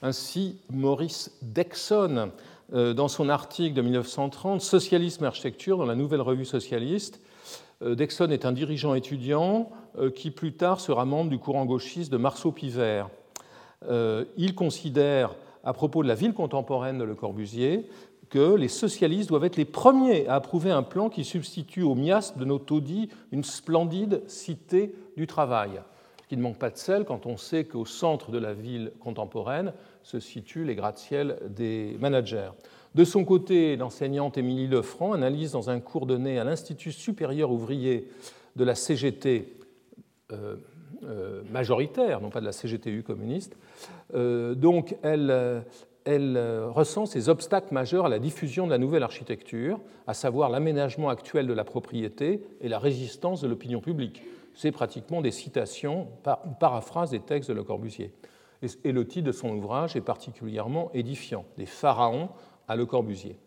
[0.00, 2.30] Ainsi, Maurice Dexon,
[2.72, 7.20] dans son article de 1930, Socialisme et architecture, dans la Nouvelle Revue socialiste,
[7.82, 12.10] euh, Dexon est un dirigeant étudiant euh, qui plus tard sera membre du courant gauchiste
[12.10, 13.08] de Marceau-Pivert.
[14.36, 17.88] Il considère, à propos de la ville contemporaine de Le Corbusier,
[18.30, 22.40] que les socialistes doivent être les premiers à approuver un plan qui substitue au miasme
[22.40, 25.80] de nos taudis une splendide cité du travail
[26.28, 29.72] qui ne manque pas de sel quand on sait qu'au centre de la ville contemporaine
[30.06, 32.50] se situent les gratte-ciel des managers.
[32.94, 38.08] De son côté, l'enseignante Émilie Lefranc analyse dans un cours donné à l'Institut supérieur ouvrier
[38.54, 39.56] de la CGT
[40.30, 40.54] euh,
[41.02, 43.56] euh, majoritaire, non pas de la CGTU communiste.
[44.14, 45.64] Euh, donc, elle,
[46.04, 46.38] elle
[46.68, 51.48] ressent ces obstacles majeurs à la diffusion de la nouvelle architecture, à savoir l'aménagement actuel
[51.48, 54.22] de la propriété et la résistance de l'opinion publique
[54.56, 58.10] c'est pratiquement des citations, une paraphrase des textes de Le Corbusier.
[58.62, 62.30] Et le titre de son ouvrage est particulièrement édifiant, Des pharaons
[62.68, 63.38] à Le Corbusier.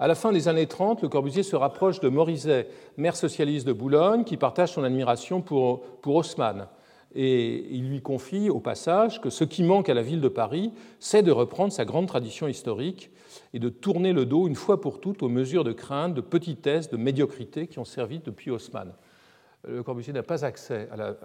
[0.00, 3.72] À la fin des années 30, Le Corbusier se rapproche de Morizet, maire socialiste de
[3.72, 6.68] Boulogne, qui partage son admiration pour, pour Haussmann.
[7.14, 10.72] Et il lui confie au passage que ce qui manque à la ville de Paris,
[11.00, 13.10] c'est de reprendre sa grande tradition historique
[13.54, 16.90] et de tourner le dos une fois pour toutes aux mesures de crainte, de petitesse,
[16.90, 18.92] de médiocrité qui ont servi depuis Haussmann.
[19.66, 21.16] Le Corbusier n'a pas accès à la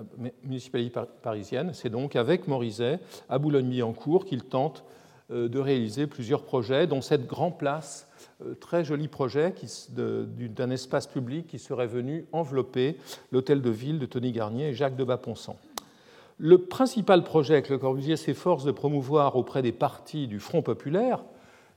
[0.44, 1.72] municipalité parisienne.
[1.74, 4.84] C'est donc avec Morizet, à Boulogne-Billancourt, qu'il tente
[5.32, 8.10] euh, de réaliser plusieurs projets, dont cette grande place,
[8.46, 9.54] euh, très joli projet
[9.90, 12.98] d'un espace public qui serait venu envelopper
[13.32, 15.56] l'hôtel de ville de Tony Garnier et Jacques de Baponçant.
[16.38, 21.24] Le principal projet que Le Corbusier s'efforce de promouvoir auprès des partis du Front populaire,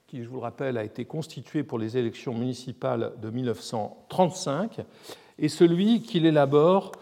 [0.08, 4.80] qui, je vous le rappelle, a été constitué pour les élections municipales de 1935,
[5.38, 6.92] et celui qu'il élabore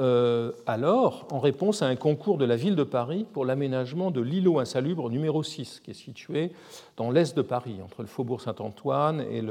[0.00, 4.20] euh, alors en réponse à un concours de la ville de Paris pour l'aménagement de
[4.20, 6.52] l'îlot insalubre numéro 6, qui est situé
[6.96, 9.42] dans l'est de Paris, entre le faubourg Saint-Antoine et,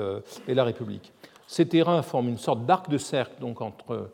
[0.53, 1.13] la République.
[1.47, 4.09] Ces terrains forment une sorte d'arc de cercle donc, entre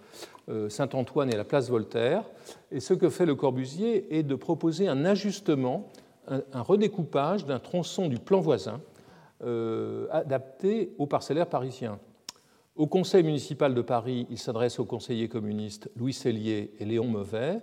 [0.50, 2.24] euh, Saint-Antoine et la place Voltaire.
[2.72, 5.88] Et ce que fait le Corbusier est de proposer un ajustement,
[6.28, 8.82] un, redécoupage d'un tronçon du plan voisin
[9.44, 12.00] euh, adapté aux parcellaires parisiens.
[12.78, 17.60] Au Conseil municipal de Paris, il s'adresse aux conseillers communistes Louis Sellier et Léon Mevet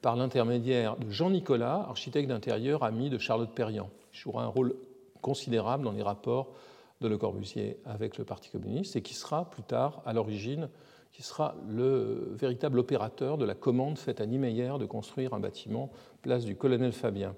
[0.00, 3.90] par l'intermédiaire de Jean Nicolas, architecte d'intérieur, ami de Charlotte Perriand.
[4.14, 4.74] Il jouera un rôle
[5.20, 6.54] considérable dans les rapports
[7.02, 10.70] de Le Corbusier avec le Parti communiste et qui sera plus tard, à l'origine,
[11.12, 15.90] qui sera le véritable opérateur de la commande faite à Niemeyer de construire un bâtiment
[16.22, 17.34] place du colonel Fabien.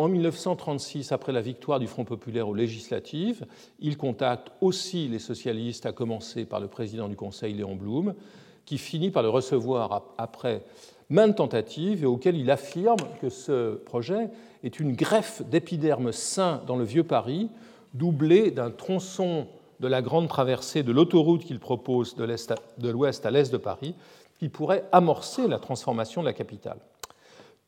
[0.00, 3.44] En 1936, après la victoire du Front populaire aux législatives,
[3.80, 8.14] il contacte aussi les socialistes, à commencer par le président du Conseil, Léon Blum,
[8.64, 10.62] qui finit par le recevoir après
[11.10, 14.30] maintes tentatives et auquel il affirme que ce projet
[14.64, 17.50] est une greffe d'épiderme sain dans le vieux Paris,
[17.92, 19.48] doublée d'un tronçon
[19.80, 23.94] de la grande traversée de l'autoroute qu'il propose de l'ouest à l'est de Paris,
[24.38, 26.78] qui pourrait amorcer la transformation de la capitale.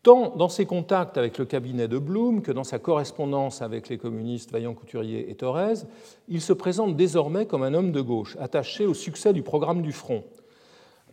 [0.02, 3.98] Tant dans ses contacts avec le cabinet de Blum que dans sa correspondance avec les
[3.98, 5.84] communistes Vaillant-Couturier et Thorez,
[6.28, 9.92] il se présente désormais comme un homme de gauche, attaché au succès du programme du
[9.92, 10.24] Front.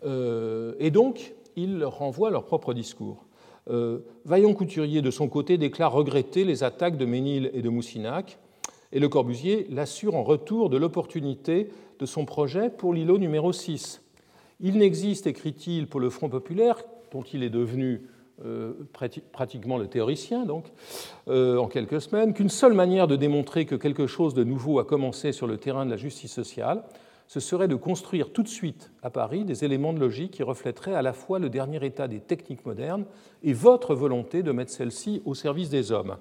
[0.06, 3.26] Euh, et donc, il renvoie leur propre discours.
[3.70, 8.40] Euh, Vaillant-Couturier, de son côté, déclare regretter les attaques de Ménil et de Moussinac,
[8.92, 14.02] et Le Corbusier l'assure en retour de l'opportunité de son projet pour l'îlot numéro 6.
[14.62, 18.02] Il n'existe, écrit-il, pour le Front populaire, dont il est devenu
[19.32, 20.66] pratiquement le théoricien, donc,
[21.28, 24.86] euh, en quelques semaines, qu'une seule manière de démontrer que quelque chose de nouveau a
[24.86, 26.84] commencé sur le terrain de la justice sociale,
[27.28, 30.96] ce serait de construire tout de suite à Paris des éléments de logique qui reflèteraient
[30.96, 33.06] à la fois le dernier état des techniques modernes
[33.44, 36.18] et votre volonté de mettre celles-ci au service des hommes.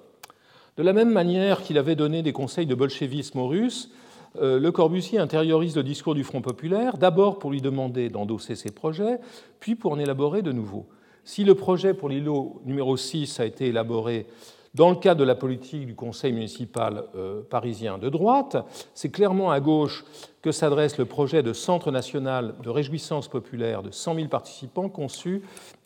[0.77, 3.91] De la même manière qu'il avait donné des conseils de bolchevisme aux Russes,
[4.39, 8.71] euh, Le Corbusier intériorise le discours du Front populaire, d'abord pour lui demander d'endosser ses
[8.71, 9.19] projets,
[9.59, 10.85] puis pour en élaborer de nouveaux.
[11.29, 14.25] Si le projet pour l'îlot numéro 6 a été élaboré
[14.73, 18.57] dans le cadre de la politique du Conseil municipal euh, parisien de droite,
[18.95, 20.05] c'est clairement à gauche
[20.41, 25.43] que s'adresse le projet de Centre national de réjouissance populaire de 100 000 participants conçu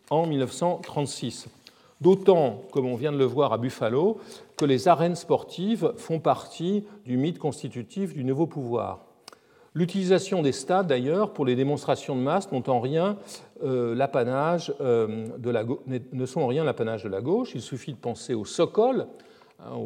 [0.10, 1.49] en 1936.
[1.99, 4.21] D'autant, comme on vient de le voir à Buffalo,
[4.56, 9.01] que les arènes sportives font partie du mythe constitutif du nouveau pouvoir.
[9.75, 13.17] L'utilisation des stades, d'ailleurs, pour les démonstrations de masse n'ont en rien
[13.63, 17.52] l'apanage euh, de la ne sont en rien l'apanage de la gauche.
[17.56, 19.08] Il suffit de penser au Sokol,
[19.60, 19.78] hein,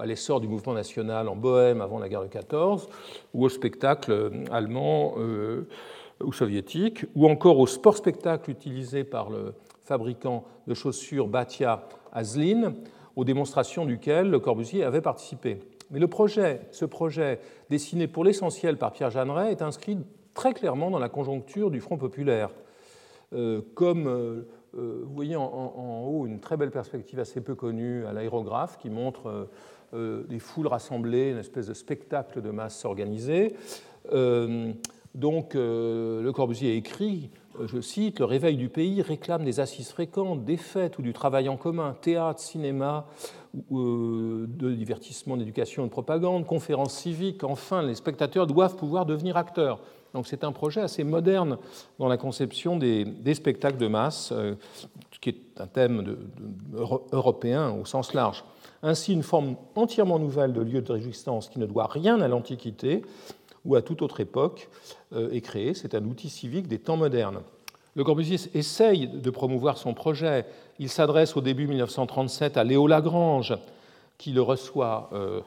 [0.00, 2.88] à l'essor du mouvement national en Bohème avant la guerre de 14,
[3.32, 5.14] ou au spectacle euh, allemand
[6.22, 12.74] ou soviétique, ou encore au sport-spectacle utilisé par le fabricant de chaussures Batia Azlin,
[13.16, 15.60] aux démonstrations duquel Le Corbusier avait participé.
[15.90, 19.98] Mais le projet, ce projet, dessiné pour l'essentiel par Pierre Jeanneret, est inscrit
[20.34, 22.50] très clairement dans la conjoncture du Front populaire.
[23.34, 28.06] Euh, comme euh, euh, vous voyez en, haut une très belle perspective assez peu connue
[28.06, 29.48] à l'aérographe qui montre
[29.92, 33.54] des foules rassemblées, une espèce de spectacle de masse organisé.
[35.14, 37.30] donc Le Corbusier écrit
[37.64, 41.48] je cite, Le réveil du pays réclame des assises fréquentes, des fêtes ou du travail
[41.48, 43.06] en commun, théâtre, cinéma,
[43.70, 47.44] de divertissement, d'éducation et de propagande, conférences civiques.
[47.44, 49.78] Enfin, les spectateurs doivent pouvoir devenir acteurs.
[50.14, 51.58] Donc c'est un projet assez moderne
[51.98, 54.54] dans la conception des, spectacles de masse, euh,
[55.20, 56.16] qui est un thème
[57.12, 58.44] européen au sens large.
[58.82, 63.02] Ainsi, une forme entièrement nouvelle de lieu de résistance qui ne doit rien à l'Antiquité
[63.64, 64.68] ou à toute autre époque
[65.14, 65.74] euh, est créée.
[65.74, 67.40] C'est un outil civique des temps modernes.
[67.96, 70.46] Le Corbusier essaye de promouvoir son projet.
[70.78, 73.56] Il s'adresse au début 1937 à Léo Lagrange,
[74.18, 75.40] qui le reçoit euh,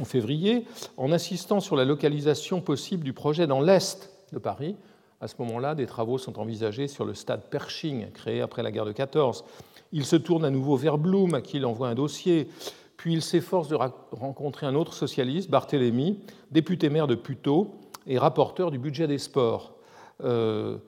[0.00, 4.76] en février, en insistant sur la localisation possible du projet dans l'est de Paris.
[5.20, 8.84] À ce moment-là, des travaux sont envisagés sur le stade Pershing, créé après la guerre
[8.84, 9.44] de 14.
[9.92, 12.48] Il se tourne à nouveau vers Blum, à qui il envoie un dossier,
[12.96, 13.76] puis il s'efforce de
[14.12, 17.74] rencontrer un autre socialiste, Barthélemy, député maire de Puteaux
[18.06, 19.74] et rapporteur du budget des sports.
[20.22, 20.78] Euh,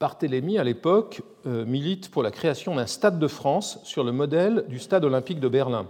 [0.00, 4.64] Barthélemy, à l'époque, euh, milite pour la création d'un stade de France sur le modèle
[4.68, 5.86] du stade olympique de Berlin.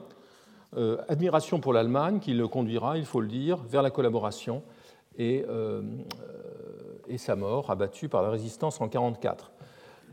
[0.76, 4.62] Euh, admiration pour l'Allemagne qui le conduira, il faut le dire, vers la collaboration
[5.18, 5.82] et, euh,
[7.16, 9.50] sa mort, abattue par la résistance en 1944.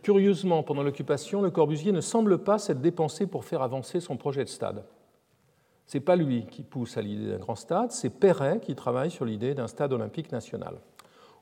[0.01, 4.43] Curieusement, pendant l'occupation, Le Corbusier ne semble pas s'être dépensé pour faire avancer son projet
[4.43, 4.83] de stade.
[5.85, 9.11] Ce n'est pas lui qui pousse à l'idée d'un grand stade, c'est Perret qui travaille
[9.11, 10.75] sur l'idée d'un stade olympique national.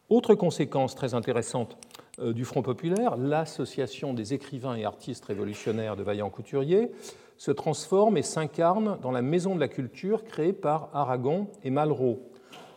[0.09, 1.77] Autre conséquence très intéressante
[2.19, 6.91] euh, du Front populaire, l'association des écrivains et artistes révolutionnaires de Vaillant Couturier
[7.37, 12.19] se transforme et s'incarne dans la maison de la culture créée par Aragon et Malraux.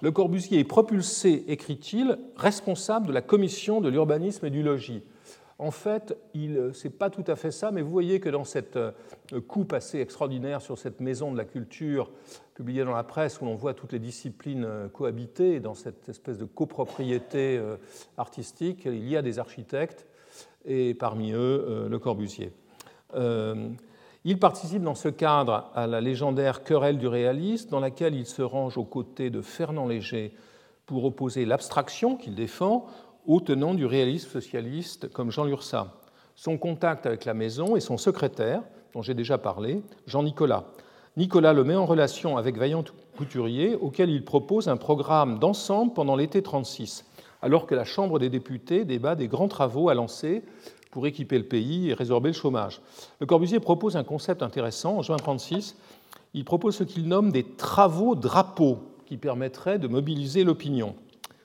[0.00, 5.02] Le Corbusier est propulsé, écrit-il, responsable de la commission de l'urbanisme et du logis.
[5.60, 8.76] En fait, ce n'est pas tout à fait ça, mais vous voyez que dans cette
[8.76, 8.92] euh,
[9.48, 12.12] coupe assez extraordinaire sur cette maison de la culture
[12.54, 16.38] publiée dans la presse, où l'on voit toutes les disciplines euh, cohabiter, dans cette espèce
[16.38, 17.76] de copropriété euh,
[18.16, 20.06] artistique, il y a des architectes,
[20.64, 22.52] et parmi eux, Le Corbusier.
[24.24, 28.42] Il participe dans ce cadre à la légendaire querelle du réalisme, dans laquelle il se
[28.42, 30.34] range aux côtés de Fernand Léger
[30.86, 32.86] pour opposer l'abstraction qu'il défend
[33.26, 35.94] aux tenants du réalisme socialiste comme Jean Lursa.
[36.34, 40.64] Son contact avec la maison et son secrétaire, dont j'ai déjà parlé, Jean Nicolas.
[41.16, 42.84] Nicolas le met en relation avec Vaillant
[43.16, 47.04] Couturier, auquel il propose un programme d'ensemble pendant l'été 36,
[47.42, 50.42] alors que la Chambre des députés débat des grands travaux à lancer
[50.98, 52.80] pour équiper le pays et résorber le chômage.
[53.20, 54.96] Le Corbusier propose un concept intéressant.
[54.96, 55.76] En juin 1936,
[56.34, 60.96] il propose ce qu'il nomme des travaux drapeaux qui permettraient de mobiliser l'opinion.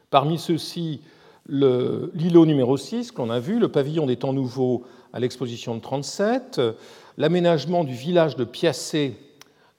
[0.09, 1.01] Parmi ceux-ci,
[1.47, 6.59] l'îlot numéro 6 qu'on a vu, le pavillon des temps nouveaux à l'exposition de 37,
[7.19, 9.15] l'aménagement du village de Piacé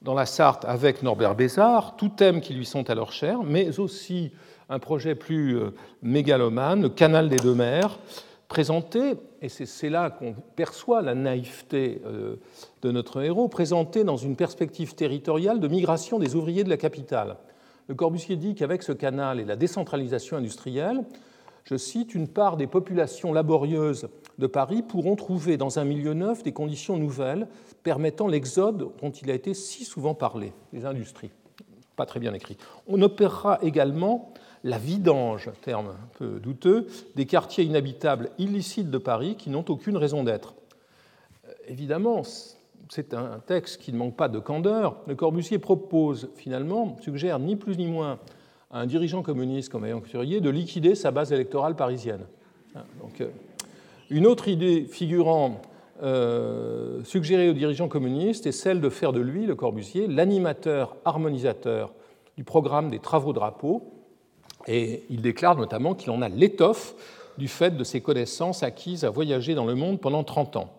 [0.01, 4.31] dans la Sarthe avec Norbert Bézard, tous thèmes qui lui sont alors chers, mais aussi
[4.69, 7.99] un projet plus euh, mégalomane, le canal des deux mers,
[8.47, 12.35] présenté, et c'est là qu'on perçoit la naïveté euh,
[12.81, 17.37] de notre héros, présenté dans une perspective territoriale de migration des ouvriers de la capitale.
[17.87, 21.03] Le Corbusier dit qu'avec ce canal et la décentralisation industrielle,
[21.63, 26.43] je cite, une part des populations laborieuses de Paris pourront trouver dans un milieu neuf
[26.43, 27.47] des conditions nouvelles
[27.83, 31.31] permettant l'exode dont il a été si souvent parlé, les industries.
[31.95, 32.57] Pas très bien écrit.
[32.87, 34.33] On opérera également
[34.65, 39.95] la vidange, terme un peu douteux, des quartiers inhabitables illicites de Paris qui n'ont aucune
[39.95, 40.55] raison d'être.
[41.47, 42.23] Euh, évidemment,
[42.89, 44.97] c'est un texte qui ne manque pas de candeur.
[45.07, 48.17] Le Corbusier propose finalement, suggère ni plus ni moins
[48.71, 52.25] à un dirigeant communiste comme Ayant Couturier de liquider sa base électorale parisienne.
[52.75, 52.81] Hein,
[53.21, 53.27] euh,
[54.09, 55.61] une autre idée figurant
[56.01, 61.93] euh, suggérée aux dirigeants communistes est celle de faire de lui, le Corbusier, l'animateur harmonisateur
[62.35, 63.94] du programme des travaux drapeaux,
[64.67, 66.95] et il déclare notamment qu'il en a l'étoffe
[67.37, 70.73] du fait de ses connaissances acquises à voyager dans le monde pendant 30 ans.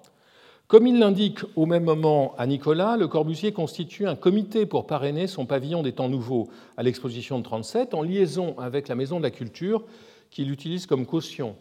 [0.68, 5.28] Comme il l'indique au même moment à Nicolas, Le Corbusier constitue un comité pour parrainer
[5.28, 9.22] son pavillon des temps nouveaux à l'exposition de 37 en liaison avec la Maison de
[9.22, 9.84] la Culture
[10.30, 11.55] qu'il utilise comme caution.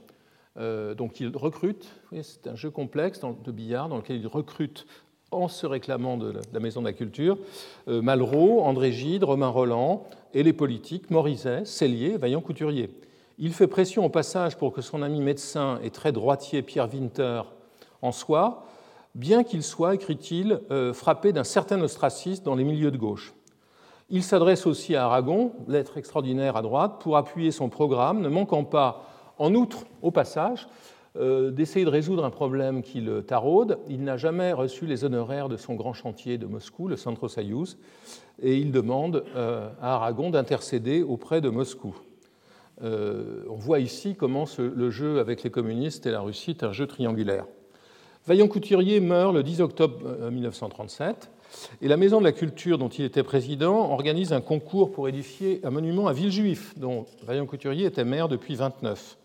[0.57, 1.85] Euh, donc il recrute,
[2.23, 4.87] c'est un jeu complexe de billard dans lequel il recrute
[5.35, 7.37] en se réclamant de la Maison de la Culture,
[7.87, 12.89] euh, Malraux, André Gide, Romain Roland et les politiques Morizet, Cellier, Vaillant Couturier.
[13.37, 17.41] Il fait pression au passage pour que son ami médecin et très droitier Pierre Winter
[18.01, 18.65] en soit,
[19.13, 23.33] bien qu'il soit, écrit-il, euh, frappé d'un certain ostracisme dans les milieux de gauche.
[24.09, 28.63] Il s'adresse aussi à Aragon, lettre extraordinaire à droite, pour appuyer son programme, ne manquant
[28.63, 29.05] pas,
[29.37, 30.67] en outre, au passage,
[31.15, 33.79] d'essayer de résoudre un problème qui le taraude.
[33.87, 37.77] Il n'a jamais reçu les honoraires de son grand chantier de Moscou, le Centro Soyuz,
[38.41, 41.95] et il demande euh, à Aragon d'intercéder auprès de Moscou.
[42.81, 46.87] on voit ici comment le jeu avec les communistes et la Russie est un jeu
[46.87, 47.45] triangulaire.
[48.27, 52.89] Vaillant Couturier meurt le 10 octobre 1937 euh, et la Maison de la Culture dont
[52.89, 57.85] il était président organise un concours pour édifier un monument à Villejuif dont Vaillant Couturier
[57.85, 59.17] était maire depuis 29.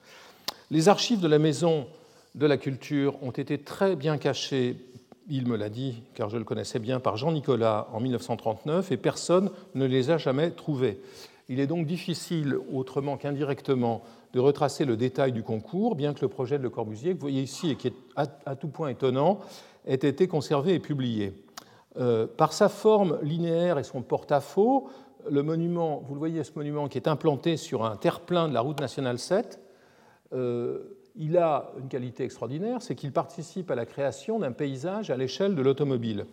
[0.72, 1.88] Les archives de la Maison
[2.36, 4.76] de la Culture ont été très bien cachées,
[5.28, 8.96] il me l'a dit car je le connaissais bien, par Jean Nicolas en 1939 et
[8.96, 11.00] personne ne les a jamais trouvées.
[11.48, 14.02] Il est donc difficile, autrement qu'indirectement,
[14.32, 17.22] de retracer le détail du concours, bien que le projet de Le Corbusier, que vous
[17.22, 19.40] voyez ici et qui est à, tout point étonnant,
[19.88, 21.32] ait été conservé et publié.
[21.98, 24.88] Euh, par sa forme linéaire et son porte-à-faux,
[25.28, 28.60] le monument, vous le voyez, ce monument qui est implanté sur un terre-plein de la
[28.60, 29.69] route nationale 7, euh,
[30.32, 35.54] il a une qualité extraordinaire, c'est qu'il participe à la création d'un paysage à l'échelle
[35.54, 36.26] de l'automobile.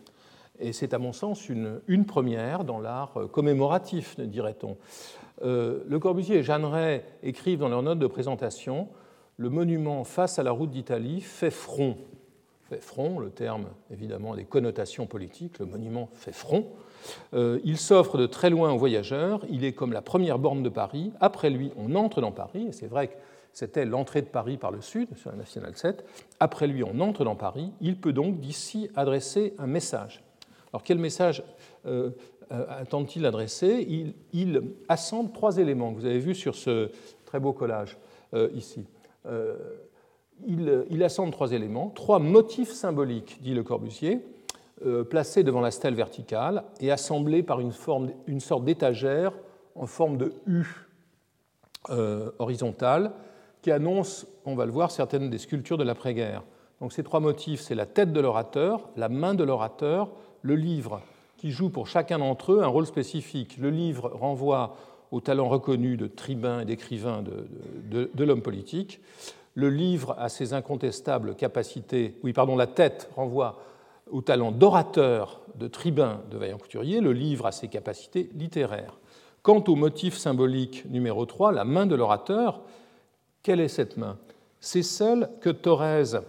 [0.60, 4.78] Et c'est à mon sens une, première dans l'art commémoratif, dirait-on.
[5.44, 8.88] Euh, le Corbusier et Jeanneret écrivent dans leur note de présentation
[9.38, 11.98] Le monument face à la route d'Italie fait front.
[12.64, 16.66] Fait front, le terme évidemment a des connotations politiques, le monument fait front.
[17.34, 20.70] Euh, il s'offre de très loin aux voyageurs, il est comme la première borne de
[20.70, 21.14] Paris.
[21.22, 23.14] Après lui, on entre dans Paris, et c'est vrai que
[23.58, 26.06] c'était l'entrée de Paris par le sud, sur la Nationale 7.
[26.40, 27.72] Après lui, on entre dans Paris.
[27.82, 30.24] Il peut donc d'ici adresser un message.
[30.72, 31.42] Alors quel message
[31.88, 32.12] euh,
[32.52, 34.14] euh, tente-t-il d'adresser?
[34.32, 36.92] Il, assemble trois éléments que vous avez vus sur ce
[37.26, 37.98] très beau collage
[38.36, 38.86] euh, ici.
[39.26, 39.56] Euh,
[40.46, 44.20] il, assemble trois éléments, trois motifs symboliques, dit Le Corbusier,
[45.10, 49.34] placés devant la stèle verticale et assemblés par une, forme, une sorte d'étagère
[49.74, 50.64] en forme de U
[52.38, 53.14] horizontale
[53.68, 56.42] qui annonce, on va le voir, certaines des sculptures de l'après-guerre.
[56.80, 60.10] Donc ces trois motifs, c'est la tête de l'orateur, la main de l'orateur,
[60.42, 61.02] le livre
[61.36, 63.58] qui jouent pour chacun d'entre eux un rôle spécifique.
[63.58, 64.78] Le livre renvoie
[65.12, 69.02] au talent reconnu de tribun et d'écrivain de, de, l'homme politique.
[69.54, 72.16] Le livre a ses incontestables capacités.
[72.24, 73.60] Oui, pardon, la tête renvoie
[74.10, 77.02] au talent d'orateur de tribun de Vaillant Couturier.
[77.02, 78.98] Le livre a ses capacités littéraires.
[79.42, 82.62] Quant au motif symbolique numéro 3, la main de l'orateur,
[83.44, 84.18] quelle est cette main?
[84.60, 86.20] C'est celle que Thorez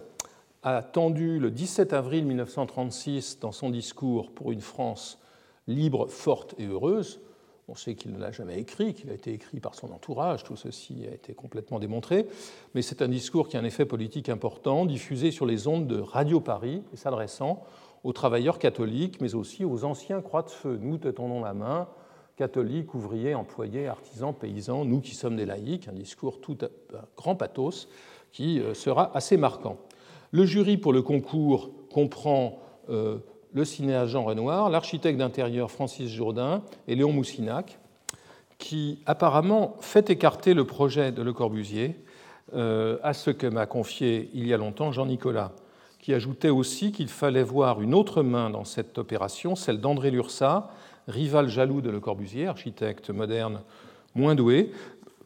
[0.63, 5.19] a tendu le 17 avril 1936 dans son discours pour une France
[5.67, 7.21] libre, forte et heureuse.
[7.67, 10.55] On sait qu'il ne l'a jamais écrit, qu'il a été écrit par son entourage, tout
[10.55, 12.27] ceci a été complètement démontré,
[12.73, 15.99] mais c'est un discours qui a un effet politique important, diffusé sur les ondes de
[15.99, 17.63] Radio Paris et s'adressant
[18.03, 20.79] aux travailleurs catholiques, mais aussi aux anciens croix de feu.
[20.81, 21.87] Nous tenons la main,
[22.39, 26.67] catholiques, ouvriers, employés, artisans, paysans, nous qui sommes des laïcs, un discours tout à
[27.17, 27.89] grand pathos
[28.31, 29.77] qui euh, sera assez marquant.
[30.31, 32.59] Le jury pour le concours comprend
[32.89, 33.17] euh,
[33.51, 37.77] le cinéaste Jean Renoir, l'architecte d'intérieur Francis Jourdain et Léon Moussinac,
[38.57, 41.97] qui apparemment fait écarter le projet de Le Corbusier
[42.53, 45.51] euh, à ce que m'a confié il y a longtemps Jean Nicolas,
[45.99, 50.69] qui ajoutait aussi qu'il fallait voir une autre main dans cette opération, celle d'André Lursa,
[51.09, 53.61] rival jaloux de Le Corbusier, architecte moderne
[54.15, 54.71] moins doué,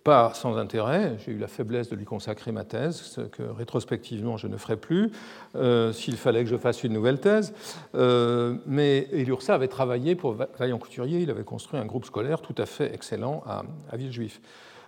[0.04, 1.18] pas sans intérêt.
[1.26, 4.76] J'ai eu la faiblesse de lui consacrer ma thèse, ce que rétrospectivement je ne ferai
[4.76, 5.12] plus,
[5.56, 7.54] euh, s'il fallait que je fasse une nouvelle thèse.
[7.96, 12.56] Euh, mais Eliursa avait travaillé pour Vaillant Couturier, il avait construit un groupe scolaire tout
[12.58, 13.64] à fait excellent à,
[13.96, 14.42] Villejuif.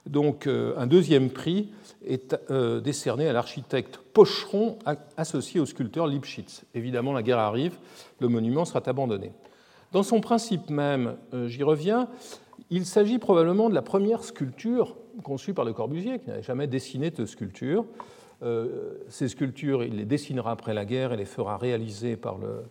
[0.05, 1.71] Donc euh, un deuxième prix
[2.05, 2.35] est
[2.83, 4.77] décerné à l'architecte Pocheron
[5.17, 6.63] associé au sculpteur Lipschitz.
[6.75, 7.77] Évidemment, la guerre arrive,
[8.19, 9.31] le monument sera abandonné.
[9.95, 11.15] Dans son principe même,
[11.45, 12.09] j'y reviens,
[12.69, 17.11] il s'agit probablement de la première sculpture conçue par Le Corbusier, qui n'avait jamais dessiné
[17.11, 17.85] de sculpture.
[18.43, 22.65] Euh, ces sculptures, il les dessinera après la guerre et les fera réaliser par le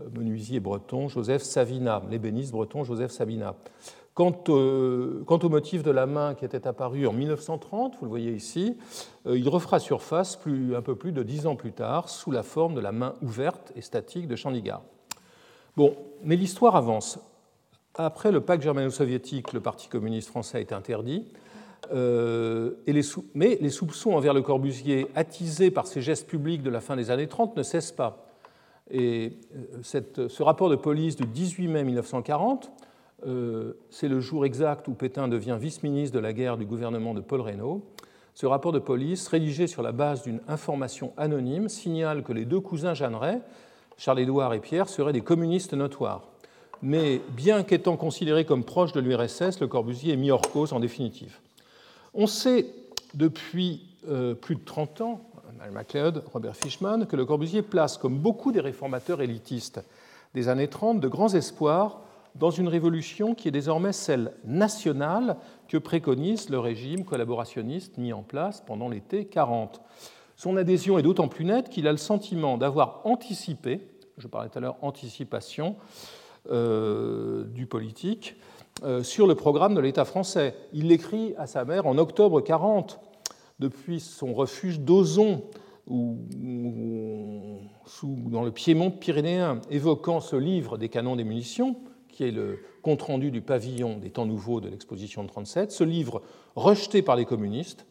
[0.00, 3.54] euh, menuisier breton Joseph Savina, l'ébéniste breton Joseph Savina.
[4.12, 8.76] Quant, au motif de la main qui était apparu en 1930, vous le voyez ici,
[9.26, 12.74] euh, il refera surface un peu plus de dix ans plus tard sous la forme
[12.74, 14.82] de la main ouverte et statique de Chandigarh.
[15.76, 17.18] Bon, mais l'histoire avance.
[17.94, 21.26] Après le pacte germano-soviétique, le Parti communiste français été interdit.
[21.92, 22.72] Euh,
[23.34, 27.10] mais les soupçons envers le Corbusier, attisés par ses gestes publics de la fin des
[27.10, 28.26] années 30, ne cessent pas.
[28.90, 29.38] Et
[29.94, 32.70] euh, ce rapport de police du 18 mai 1940
[33.24, 37.20] euh, c'est le jour exact où Pétain devient vice-ministre de la guerre du gouvernement de
[37.20, 37.82] Paul Reynaud.
[38.34, 42.60] Ce rapport de police, rédigé sur la base d'une information anonyme, signale que les deux
[42.60, 43.40] cousins Jeanneret,
[43.98, 46.22] Charles-Édouard et Pierre, seraient des communistes notoires.
[46.82, 50.80] Mais bien qu'étant considérés comme proches de l'URSS, le Corbusier est mis hors cause en
[50.80, 51.38] définitive.
[52.14, 52.66] On sait
[53.14, 55.20] depuis euh, plus de 30 ans,
[55.60, 59.82] Al MacLeod, Robert Fishman, que le Corbusier place, comme beaucoup des réformateurs élitistes
[60.34, 62.00] des années 30, de grands espoirs
[62.34, 65.36] dans une révolution qui est désormais celle nationale
[65.68, 69.80] que préconise le régime collaborationniste mis en place pendant l'été 40.
[70.36, 74.58] Son adhésion est d'autant plus nette qu'il a le sentiment d'avoir anticipé, je parlais tout
[74.58, 75.76] à l'heure anticipation
[76.50, 78.36] euh, du politique,
[78.84, 80.54] euh, sur le programme de l'État français.
[80.74, 83.00] Il l'écrit à sa mère en octobre 40,
[83.58, 85.44] depuis son refuge d'Ozon,
[85.86, 86.18] dans
[88.42, 91.76] le Piémont pyrénéen, évoquant ce livre des canons des munitions,
[92.10, 96.20] qui est le compte-rendu du pavillon des temps nouveaux de l'exposition de 37, ce livre
[96.54, 97.86] rejeté par les communistes,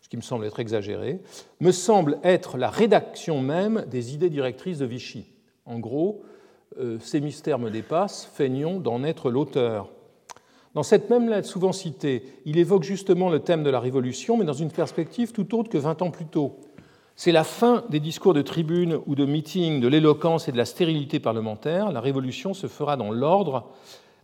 [0.00, 1.20] ce qui me semble être exagéré,
[1.60, 5.26] me semble être la rédaction même des idées directrices de Vichy.
[5.66, 6.22] En gros,
[6.78, 9.90] euh, ces mystères me dépassent, feignons d'en être l'auteur.
[10.74, 14.44] Dans cette même lettre souvent citée, il évoque justement le thème de la Révolution, mais
[14.44, 16.60] dans une perspective tout autre que 20 ans plus tôt.
[17.16, 20.64] C'est la fin des discours de tribune ou de meeting, de l'éloquence et de la
[20.64, 21.92] stérilité parlementaire.
[21.92, 23.68] La révolution se fera dans l'ordre,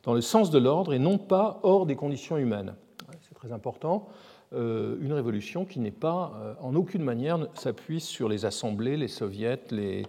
[0.05, 2.74] dans le sens de l'ordre et non pas hors des conditions humaines.
[3.20, 4.09] C'est très important.
[4.53, 9.09] Euh, une révolution qui n'est pas, euh, en aucune manière, s'appuie sur les assemblées, les
[9.09, 10.07] soviets, les,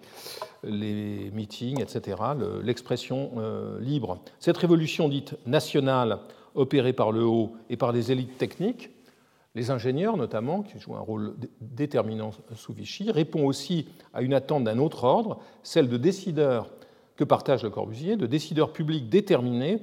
[1.33, 2.17] meetings, etc.,
[2.63, 4.19] l'expression euh, libre.
[4.39, 6.19] Cette révolution dite nationale,
[6.53, 8.91] opérée par le haut et par les élites techniques,
[9.55, 14.63] les ingénieurs, notamment, qui jouent un rôle déterminant sous Vichy, répondent aussi à une attente
[14.63, 16.69] d'un autre ordre, celle de décideurs
[17.15, 19.79] que partage le Corbusier, de décideurs publics déterminés,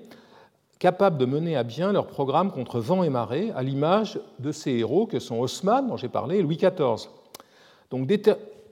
[0.85, 4.73] capables de mener à bien leur programme contre vent et marée, à l'image de ces
[4.73, 7.09] héros que sont Haussmann, dont j'ai parlé, et Louis XIV.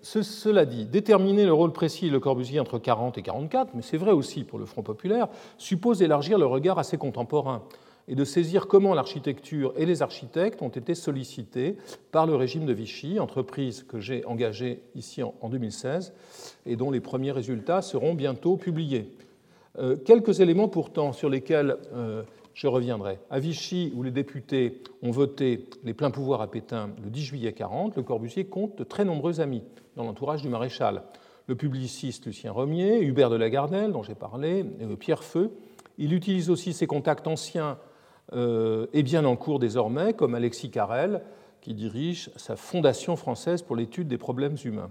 [0.03, 3.97] Cela dit, déterminer le rôle précis de Le Corbusier entre 40 et 44, mais c'est
[3.97, 7.63] vrai aussi pour le Front populaire, suppose d'élargir le regard à ses contemporains
[8.09, 11.79] et de saisir comment l'architecture et les architectes ont été sollicités
[12.11, 16.13] par le régime de Vichy, entreprise que j'ai engagée ici en 2016
[16.67, 19.17] et dont les premiers résultats seront bientôt publiés.
[19.79, 23.19] Euh, quelques éléments pourtant sur lesquels euh, je reviendrai.
[23.31, 27.53] À Vichy, où les députés ont voté les pleins pouvoirs à Pétain le 10 juillet
[27.53, 29.63] 40, le Corbusier compte de très nombreux amis
[29.97, 31.05] dans l'entourage du maréchal.
[31.47, 35.51] Le publiciste Lucien Romier, Hubert de Lagardelle, dont j'ai parlé, euh, Pierre Feu.
[35.97, 37.79] Il utilise aussi ses contacts anciens
[38.35, 41.21] est bien en cours désormais, comme Alexis Carrel,
[41.61, 44.91] qui dirige sa Fondation française pour l'étude des problèmes humains.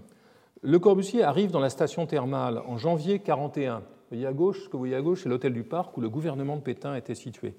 [0.60, 3.82] Le Corbusier arrive dans la station thermale en janvier 1941.
[4.32, 6.62] Gauche, ce que vous voyez à gauche, c'est l'hôtel du Parc où le gouvernement de
[6.62, 7.54] Pétain était situé.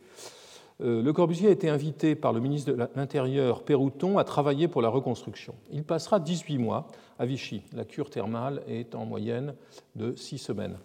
[0.82, 4.82] Euh, le Corbusier a été invité par le ministre de l'Intérieur Pérouton à travailler pour
[4.82, 5.54] la reconstruction.
[5.72, 6.88] Il passera 18 mois
[7.20, 7.62] à Vichy.
[7.74, 9.54] La cure thermale est en moyenne
[9.96, 10.78] de 6 semaines.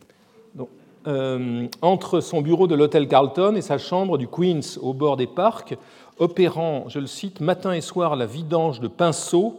[1.06, 5.26] Euh, entre son bureau de l'hôtel Carlton et sa chambre du Queens au bord des
[5.26, 5.76] parcs,
[6.18, 9.58] opérant, je le cite, matin et soir la vidange de pinceaux,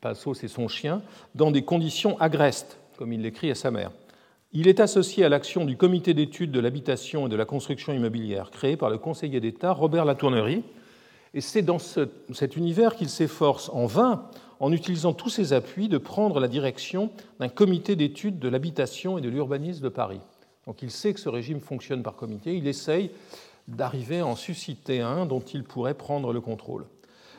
[0.00, 1.02] pinceau c'est son chien,
[1.34, 3.90] dans des conditions agrestes, comme il l'écrit à sa mère.
[4.52, 8.50] Il est associé à l'action du comité d'études de l'habitation et de la construction immobilière
[8.50, 10.64] créé par le conseiller d'État Robert Latournerie,
[11.34, 14.24] et c'est dans cet univers qu'il s'efforce en vain,
[14.58, 19.20] en utilisant tous ses appuis, de prendre la direction d'un comité d'études de l'habitation et
[19.20, 20.20] de l'urbanisme de Paris.
[20.66, 23.12] Donc il sait que ce régime fonctionne par comité, il essaye
[23.68, 26.86] d'arriver à en susciter un dont il pourrait prendre le contrôle.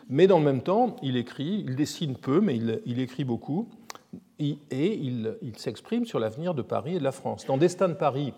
[0.09, 3.70] Mais dans le même temps, il écrit, il dessine peu, mais il, écrit beaucoup,
[4.39, 7.45] et il, s'exprime sur l'avenir de Paris et de la France.
[7.45, 8.34] Dans Destin de Paris,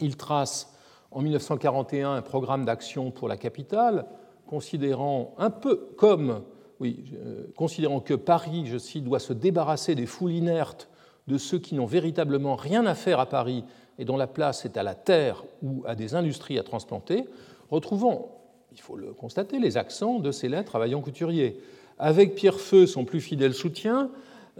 [0.00, 0.74] il trace
[1.10, 4.06] en 1941 un programme d'action pour la capitale,
[4.46, 6.42] considérant un peu comme,
[6.80, 10.88] oui, euh, considérant que Paris, je cite, doit se débarrasser des foules inertes
[11.26, 13.64] de ceux qui n'ont véritablement rien à faire à Paris
[13.98, 17.24] et dont la place est à la terre ou à des industries à transplanter,
[17.70, 18.28] retrouvons,
[18.72, 21.60] il faut le constater, les accents de ces lettres à Vaillant Couturier.
[21.98, 24.10] Avec Pierre Feu, son plus fidèle soutien,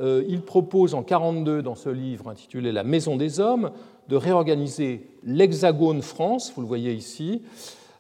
[0.01, 3.73] il propose en 1942, dans ce livre intitulé La Maison des Hommes,
[4.09, 7.43] de réorganiser l'Hexagone France, vous le voyez ici,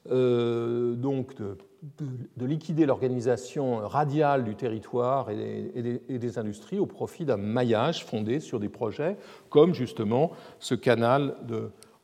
[0.08, 8.40] donc de, liquider l'organisation radiale du territoire et des, industries au profit d'un maillage fondé
[8.40, 9.16] sur des projets
[9.50, 11.34] comme justement ce canal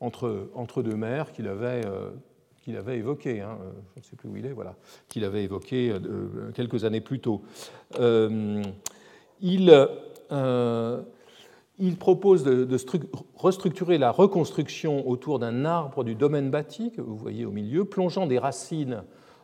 [0.01, 1.83] entre, deux mers qu'il avait,
[2.63, 3.59] qu'il avait évoqué, hein,
[3.95, 4.75] je ne sais plus où il est, voilà,
[5.09, 5.95] qu'il avait évoqué
[6.55, 7.43] quelques années plus tôt.
[9.41, 9.71] Il
[11.79, 12.77] il propose de,
[13.37, 18.27] restructurer la reconstruction autour d'un arbre du domaine bâti, que vous voyez au milieu, plongeant
[18.27, 19.03] des racines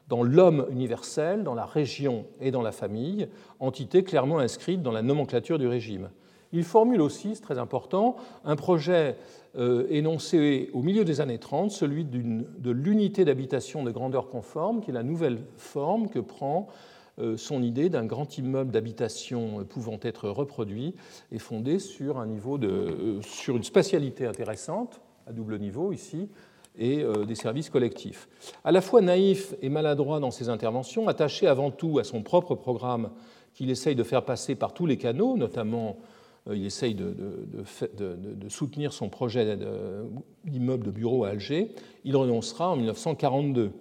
[0.08, 3.28] dans l'homme universel, dans la région et dans la famille,
[3.58, 6.10] entité clairement inscrite dans la nomenclature du régime.
[6.52, 9.16] Il formule aussi, c'est très important, un projet
[9.56, 14.90] euh, énoncé au milieu des années 30, celui de l'unité d'habitation de grandeur conforme, qui
[14.90, 16.99] est la nouvelle forme que prend euh,
[17.36, 20.94] son idée d'un grand immeuble d'habitation pouvant être reproduit
[21.32, 26.28] est fondée sur, un niveau de, euh, sur une spatialité intéressante, à double niveau ici,
[26.78, 28.28] et euh, des services collectifs.
[28.64, 32.54] À la fois naïf et maladroit dans ses interventions, attaché avant tout à son propre
[32.54, 33.10] programme
[33.54, 35.98] qu'il essaye de faire passer par tous les canaux, notamment
[36.50, 37.14] il essaye de,
[37.98, 39.58] de, de soutenir son projet
[40.44, 43.72] d'immeuble de bureau à Alger, il renoncera en 1942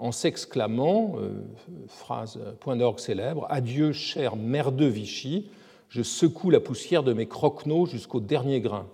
[0.00, 1.42] en s'exclamant, euh,
[1.86, 5.50] phrase euh, point d'orgue célèbre, Adieu, chère mère de Vichy,
[5.90, 8.86] je secoue la poussière de mes croquenots jusqu'au dernier grain.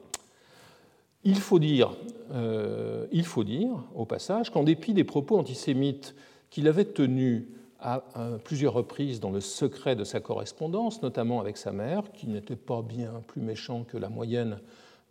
[1.22, 1.92] Il faut dire,
[2.32, 6.14] euh, il faut dire au passage, qu'en dépit des propos antisémites
[6.50, 7.44] qu'il avait tenus
[7.78, 8.02] à,
[8.42, 12.82] plusieurs reprises dans le secret de sa correspondance, notamment avec sa mère, qui n'était pas
[12.82, 14.58] bien plus méchant que la moyenne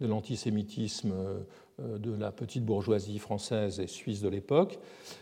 [0.01, 1.13] de l'antisémitisme
[1.79, 4.79] de la petite bourgeoisie française et suisse de l'époque,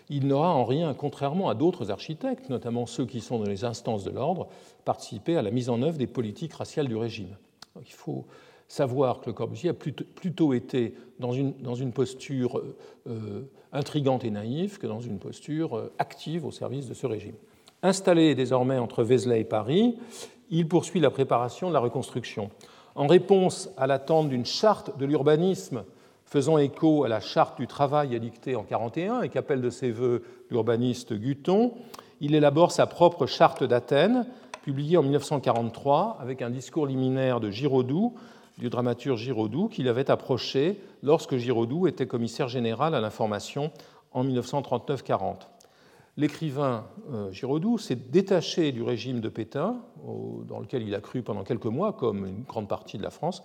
[0.09, 4.03] il n'aura en rien, contrairement à d'autres architectes, notamment ceux qui sont dans les instances
[4.03, 4.49] de l'ordre,
[4.85, 7.35] participé à la mise en œuvre des politiques raciales du régime.
[7.81, 8.25] il faut
[8.67, 12.61] savoir que Le Corbusier a plutôt été dans une, posture
[13.07, 17.35] euh, intrigante et naïve que dans une posture euh, active au service de ce régime.
[17.81, 19.97] Installé désormais entre Vézelay et Paris,
[20.49, 22.49] il poursuit la préparation de la reconstruction.
[22.95, 25.83] En réponse à l'attente d'une charte de l'urbanisme
[26.33, 30.23] faisant écho à la charte du travail édictée en 1941 et qu'appelle de ses voeux
[30.49, 31.75] l'urbaniste Guton,
[32.21, 34.25] il élabore sa propre charte d'Athènes,
[34.63, 38.15] publiée en 1943 avec un discours liminaire de Giraudoux,
[38.57, 43.69] du dramaturge Giraudoux, qu'il avait approché lorsque Giraudoux était commissaire général à l'information
[44.11, 45.52] en 1939-40.
[46.15, 49.81] L'écrivain euh, Giraudoux s'est détaché du régime de Pétain,
[50.47, 53.41] dans lequel il a cru pendant quelques mois, comme une grande partie de la France,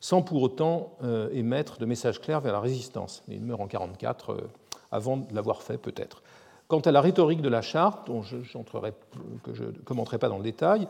[0.00, 3.22] sans pour autant euh, émettre de messages clairs vers la résistance.
[3.28, 4.40] Il meurt en 1944, euh,
[4.92, 6.22] avant de l'avoir fait peut-être.
[6.68, 10.88] Quant à la rhétorique de la charte, dont je, ne commenterai pas dans le détail,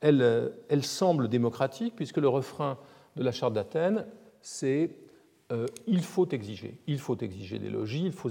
[0.00, 2.78] elle, semble démocratique puisque le refrain
[3.16, 4.06] de la charte d'Athènes,
[4.40, 4.90] c'est
[5.86, 8.30] il faut exiger, il faut exiger des logis, il faut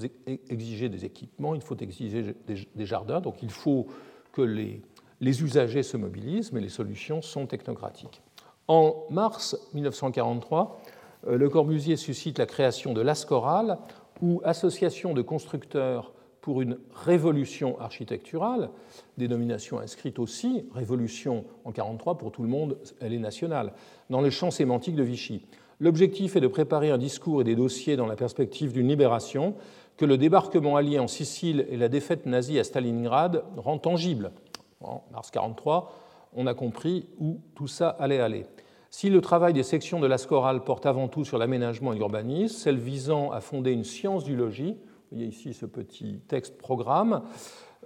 [0.49, 3.87] exiger des équipements, il faut exiger des, jardins, donc il faut
[4.31, 4.81] que les,
[5.19, 8.21] les usagers se mobilisent, mais les solutions sont technocratiques.
[8.67, 10.81] En mars 1943,
[11.27, 13.77] euh, Le Corbusier suscite la création de l'ASCORAL,
[14.21, 18.69] ou Association de constructeurs pour une révolution architecturale,
[19.17, 23.73] dénomination inscrite aussi, révolution en 1943 pour tout le monde, elle est nationale,
[24.09, 25.45] dans le champ sémantique de Vichy.
[25.81, 29.55] L'objectif est de préparer un discours et des dossiers dans la perspective d'une libération
[29.97, 34.31] que le débarquement allié en Sicile et la défaite nazie à Stalingrad rend tangible.
[34.79, 35.91] En mars 1943,
[36.35, 38.45] on a compris où tout ça allait aller.
[38.91, 42.77] Si le travail des sections de l'ASCORAL porte avant tout sur l'aménagement et l'urbanisme, celle
[42.77, 44.77] visant à fonder une science du logis,
[45.09, 47.23] vous voyez ici ce petit texte programme,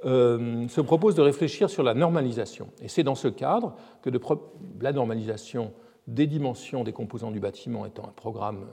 [0.03, 2.67] euh, se propose de réfléchir sur la normalisation.
[2.81, 4.09] Et c'est dans ce cadre que
[4.81, 5.71] la normalisation
[6.07, 8.65] des dimensions des composants du bâtiment étant un programme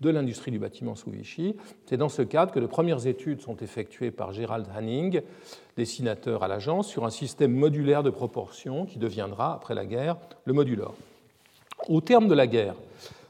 [0.00, 1.56] de l'industrie du bâtiment sous Vichy.
[1.86, 5.22] C'est dans ce cadre que de premières études sont effectuées par Gerald Hanning,
[5.76, 10.52] dessinateur à l'agence, sur un système modulaire de proportion qui deviendra, après la guerre, le
[10.52, 10.94] modulor.
[11.88, 12.74] Au terme de la guerre,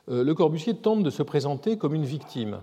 [0.08, 2.60] euh, Le Corbusier tente de se présenter comme une victime.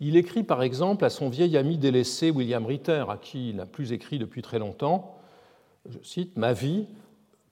[0.00, 3.66] Il écrit par exemple à son vieil ami délaissé William Ritter, à qui il n'a
[3.66, 5.16] plus écrit depuis très longtemps,
[5.88, 6.86] je cite, Ma vie,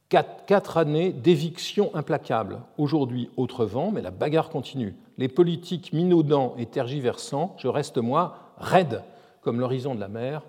[0.08, 2.60] Quatre, années d'éviction implacable.
[2.78, 4.94] Aujourd'hui, autre vent, mais la bagarre continue.
[5.18, 9.02] Les politiques minaudants et tergiversants, je reste moi raide
[9.40, 10.42] comme l'horizon de la mer,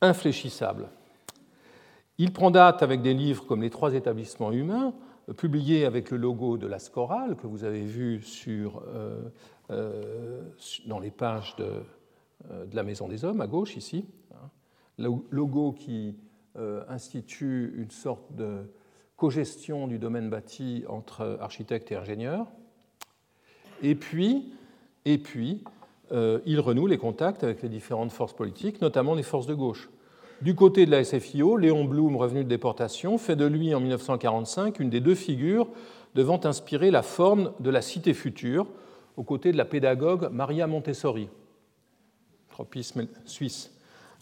[0.00, 0.88] infléchissable.
[2.18, 4.94] Il prend date avec des livres comme Les trois établissements humains,
[5.36, 9.22] publiés avec le logo de la Scoral, que vous avez vu sur, euh,
[9.70, 10.42] euh,
[10.86, 11.82] dans les pages de,
[12.50, 14.04] euh, de, la Maison des Hommes, à gauche ici.
[14.32, 14.48] Hein.
[14.98, 16.31] Le logo qui euh,
[16.88, 18.70] institue une sorte de
[19.16, 22.46] cogestion du domaine bâti entre architectes et ingénieurs.
[23.82, 24.52] Et puis,
[25.04, 25.62] et puis
[26.12, 29.90] euh, il renoue les contacts avec les différentes forces politiques, notamment les forces de gauche.
[30.42, 34.80] Du côté de la SFIO, Léon Blum, revenu de déportation, fait de lui en 1945
[34.80, 35.68] une des deux figures
[36.14, 38.66] devant inspirer la forme de la cité future,
[39.16, 41.28] aux côtés de la pédagogue Maria Montessori,
[42.50, 43.71] tropisme suisse.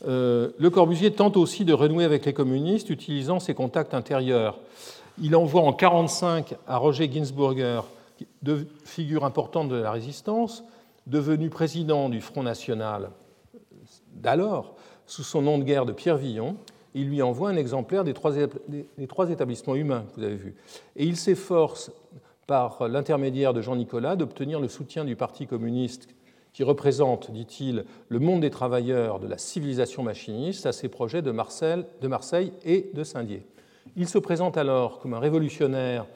[0.06, 4.58] Euh, le Corbusier tente aussi de renouer avec les communistes utilisant ses contacts intérieurs.
[5.22, 7.82] Il envoie en 1945 à Roger Ginsburger,
[8.42, 10.64] deux figures importantes de la résistance,
[11.06, 13.10] devenu président du Front National
[14.14, 14.74] d'alors,
[15.06, 16.56] sous son nom de guerre de Pierre Villon,
[16.94, 20.54] il lui envoie un exemplaire des trois, des trois établissements humains que vous avez vus.
[20.96, 21.92] Et il s'efforce,
[22.46, 26.08] par l'intermédiaire de Jean Nicolas, d'obtenir le soutien du Parti communiste
[26.52, 31.30] qui représente, dit-il, le monde des travailleurs de la civilisation machiniste à ses projets de
[31.30, 33.44] Marseille, de Marseille et de Saint-Dié.
[33.96, 36.06] Il se présente alors comme un révolutionnaire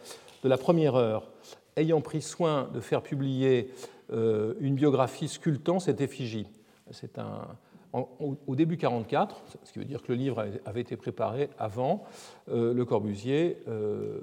[0.42, 1.30] de la première heure,
[1.76, 3.70] ayant pris soin de faire publier
[4.12, 6.46] euh, une biographie sculptant cette effigie.
[6.90, 7.46] C'est un,
[7.94, 12.04] au début 44, ce qui veut dire que le livre avait été préparé avant,
[12.50, 14.20] euh, Le Corbusier euh,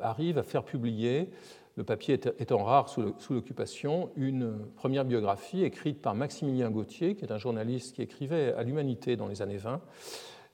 [0.00, 1.30] arrive à faire publier
[1.76, 7.32] le papier étant rare sous l'occupation, une première biographie écrite par Maximilien Gauthier, qui est
[7.32, 9.82] un journaliste qui écrivait à l'Humanité dans les années 20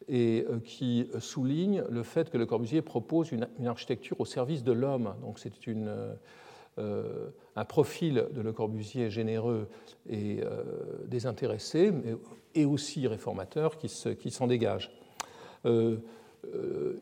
[0.09, 4.72] et euh, qui souligne le fait que Le Corbusier propose une, architecture au service de
[4.72, 5.14] l'homme.
[5.20, 5.53] Donc c'est
[6.78, 9.68] euh, un profil de Le Corbusier généreux
[10.09, 10.64] et euh,
[11.07, 12.16] désintéressé, mais,
[12.55, 13.88] et aussi réformateur qui
[14.30, 14.90] s'en dégage.
[15.64, 15.99] Euh,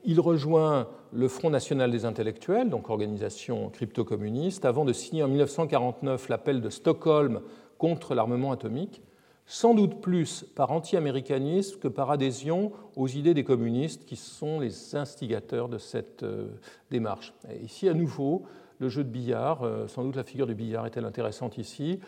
[0.04, 6.28] il rejoint le Front national des intellectuels, donc organisation crypto-communiste, avant de signer en 1949
[6.28, 7.40] l'appel de Stockholm
[7.78, 9.02] contre l'armement atomique,
[9.46, 14.94] sans doute plus par anti-américanisme que par adhésion aux idées des communistes qui sont les
[14.94, 16.48] instigateurs de cette euh,
[16.90, 17.34] démarche.
[17.64, 18.44] ici, à nouveau,
[18.78, 21.98] le jeu de billard, euh, sans doute la figure du billard est-elle intéressante ici.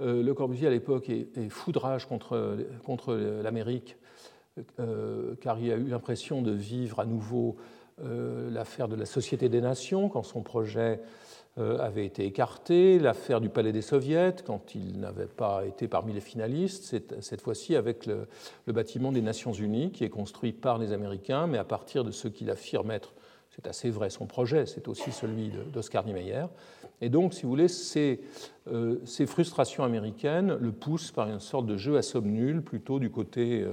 [0.00, 3.96] Le Corbusier, à l'époque, est, foudrage contre, contre l'Amérique
[4.80, 7.56] euh, car il a eu l'impression de vivre à nouveau
[8.04, 11.00] euh, l'affaire de la Société des Nations quand son projet
[11.58, 16.12] euh, avait été écarté, l'affaire du Palais des Soviets quand il n'avait pas été parmi
[16.12, 18.28] les finalistes, cette fois-ci avec le,
[18.68, 22.28] bâtiment des Nations Unies qui est construit par les Américains, mais à partir de ce
[22.28, 23.14] qu'il affirme être,
[23.50, 26.44] c'est assez vrai, son projet, c'est aussi celui d'Oscar Niemeyer.
[27.00, 28.20] Et donc, si vous voulez, ces,
[29.04, 33.10] ces, frustrations américaines le poussent par une sorte de jeu à somme nulle, plutôt du
[33.10, 33.64] côté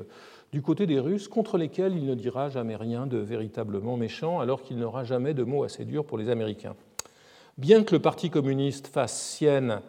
[0.55, 4.63] du côté des Russes, contre lesquels il ne dira jamais rien de véritablement méchant, alors
[4.63, 6.77] qu'il n'aura jamais de mots assez durs pour les Américains.
[7.57, 9.81] Bien que le Parti communiste fasse sienne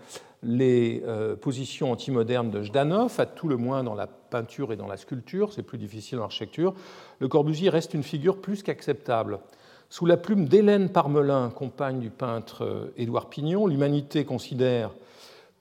[0.43, 4.89] les euh, positions antimodernes de Jdanov, à tout le moins dans la peinture et dans
[4.89, 6.75] la sculpture, c'est plus difficile en architecture,
[7.21, 9.39] le Corbusier reste une figure plus qu'acceptable.
[9.89, 14.91] Sous la plume d'Hélène Parmelin, compagne du peintre euh, Édouard Pignon, l'humanité considère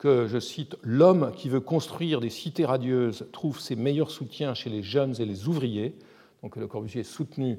[0.05, 4.69] que, je cite, l'homme qui veut construire des cités radieuses trouve ses meilleurs soutiens chez
[4.69, 5.95] les jeunes et les ouvriers.
[6.43, 7.57] Donc Le Corbusier est soutenu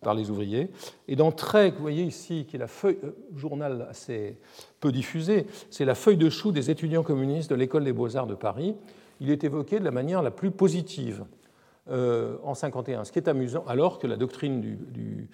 [0.00, 0.70] par les ouvriers.
[1.08, 4.36] Et dans Trait, vous voyez ici, qui est la feuille, euh, journal assez
[4.78, 8.36] peu diffusé, c'est la feuille de chou des étudiants communistes de l'École des beaux-arts de
[8.36, 8.76] Paris.
[9.20, 11.24] Il est évoqué de la manière la plus positive.
[11.90, 15.28] Euh, en 51, ce qui est amusant, alors que la doctrine du,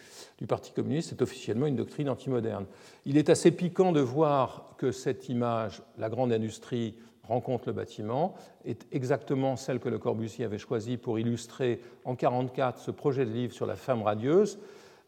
[0.47, 2.67] Parti communiste est officiellement une doctrine antimoderne.
[3.07, 6.95] Il est assez piquant de voir que cette image, la grande industrie
[7.27, 8.35] rencontre le bâtiment,
[8.67, 13.31] est exactement celle que Le Corbusier avait choisie pour illustrer en 1944 ce projet de
[13.31, 14.59] livre sur la femme radieuse,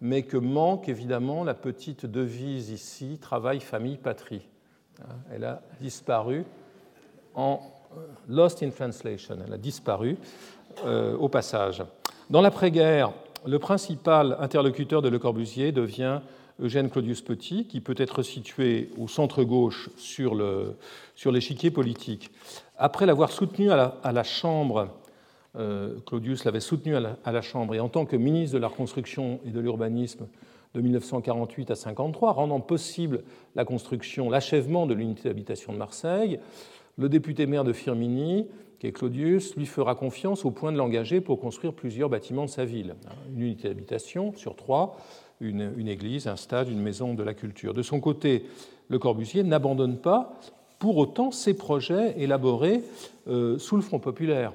[0.00, 4.48] mais que manque évidemment la petite devise ici, travail, famille, patrie.
[5.30, 6.44] Elle a disparu
[7.34, 7.60] en
[7.96, 10.16] euh, Lost in Translation, elle a disparu.
[10.84, 11.82] Euh, au passage.
[12.28, 13.12] Dans l'après-guerre,
[13.46, 16.20] le principal interlocuteur de Le Corbusier devient
[16.60, 20.34] Eugène Claudius Petit, qui peut être situé au centre-gauche sur
[21.32, 22.30] l'échiquier politique.
[22.76, 24.88] Après l'avoir soutenu à la, Chambre,
[25.56, 28.60] euh, Claudius l'avait soutenu à la, à la, Chambre, et en tant que ministre de
[28.60, 30.26] la Reconstruction et de l'Urbanisme
[30.74, 33.22] de 1948 à 1953, rendant possible
[33.54, 36.38] la construction, l'achèvement de l'unité d'habitation de Marseille,
[36.98, 38.46] le député maire de Firminy
[38.78, 42.50] qui est Claudius, lui fera confiance au point de l'engager pour construire plusieurs bâtiments de
[42.50, 42.94] sa ville.
[43.34, 44.98] Une unité d'habitation sur trois,
[45.40, 47.74] une, église, un stade, une maison de la culture.
[47.74, 48.46] De son côté,
[48.88, 50.34] Le Corbusier n'abandonne pas
[50.78, 52.82] pour autant ses projets élaborés
[53.28, 54.52] euh, sous le Front populaire.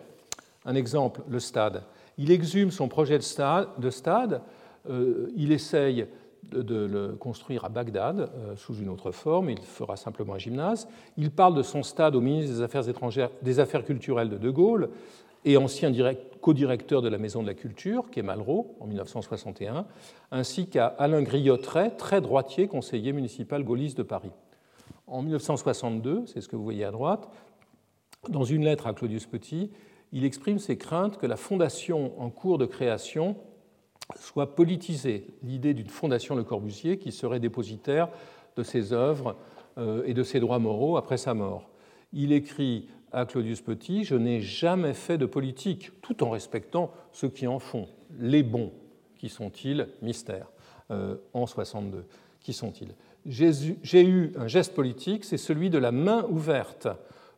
[0.66, 1.84] Un exemple, le stade.
[2.18, 4.42] Il exhume son projet de stade, de stade
[4.90, 6.08] euh, il essaye
[6.52, 9.50] de le construire à Bagdad euh, sous une autre forme.
[9.50, 10.88] Il fera simplement un gymnase.
[11.18, 14.50] Il parle de son stade au ministre des Affaires étrangères, des Affaires culturelles de De
[14.50, 14.90] Gaulle
[15.44, 15.92] et ancien
[16.42, 19.86] co-directeur de la Maison de la Culture, qui Malraux, en 1961,
[20.32, 24.32] ainsi qu'à Alain Griottret, très droitier conseiller municipal gaulliste de Paris.
[25.08, 27.28] En 1962, c'est ce que vous voyez à droite,
[28.30, 29.72] dans une lettre à Claudius Petit,
[30.12, 33.36] il exprime ses craintes que la fondation en cours de création
[34.18, 38.10] soit politisée, l'idée d'une fondation Le Corbusier qui serait dépositaire
[38.56, 39.36] de ses œuvres
[39.78, 41.70] euh, et de ses droits moraux après sa mort.
[42.14, 47.30] Il écrit à Claudius Petit Je n'ai jamais fait de politique, tout en respectant ceux
[47.30, 47.88] qui en font.
[48.20, 48.72] Les bons,
[49.18, 49.88] qui sont-ils?
[50.02, 50.48] Mystère,
[50.92, 52.06] euh, en 62.
[52.42, 52.94] Qui sont-ils?
[53.26, 56.88] J'ai eu un geste politique, c'est celui de la main ouverte.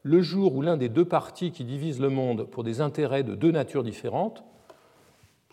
[0.02, 3.36] Le jour où l'un des deux partis qui divisent le monde pour des intérêts de
[3.36, 4.44] deux natures différentes,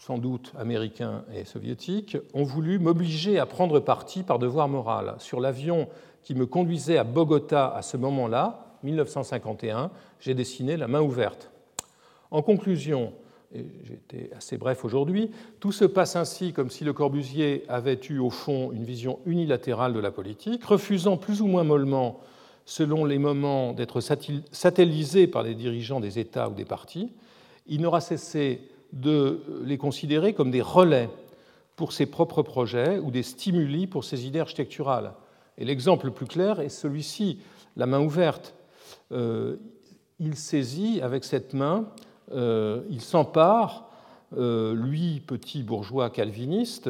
[0.00, 5.14] sans doute américains et soviétiques, ont voulu m'obliger à prendre parti par devoir moral.
[5.18, 5.88] Sur l'avion
[6.22, 11.50] qui me conduisait à Bogota à ce moment-là, 1951, j'ai dessiné la main ouverte.
[12.30, 13.12] En conclusion,
[13.54, 18.00] et j'ai été assez bref aujourd'hui, tout se passe ainsi comme si Le Corbusier avait
[18.08, 22.20] eu au fond une vision unilatérale de la politique, refusant plus ou moins mollement,
[22.64, 27.12] selon les moments, d'être satellisé par les dirigeants des États ou des partis.
[27.66, 28.62] Il n'aura cessé
[28.92, 31.08] de les considérer comme des relais
[31.76, 35.12] pour ses propres projets ou des stimuli pour ses idées architecturales.
[35.58, 37.38] Et l'exemple le plus clair est celui-ci,
[37.76, 38.54] la main ouverte.
[39.12, 39.56] Euh,
[40.18, 41.88] il saisit avec cette main,
[42.32, 43.88] euh, il s'empare,
[44.36, 46.88] euh, lui, petit bourgeois calviniste,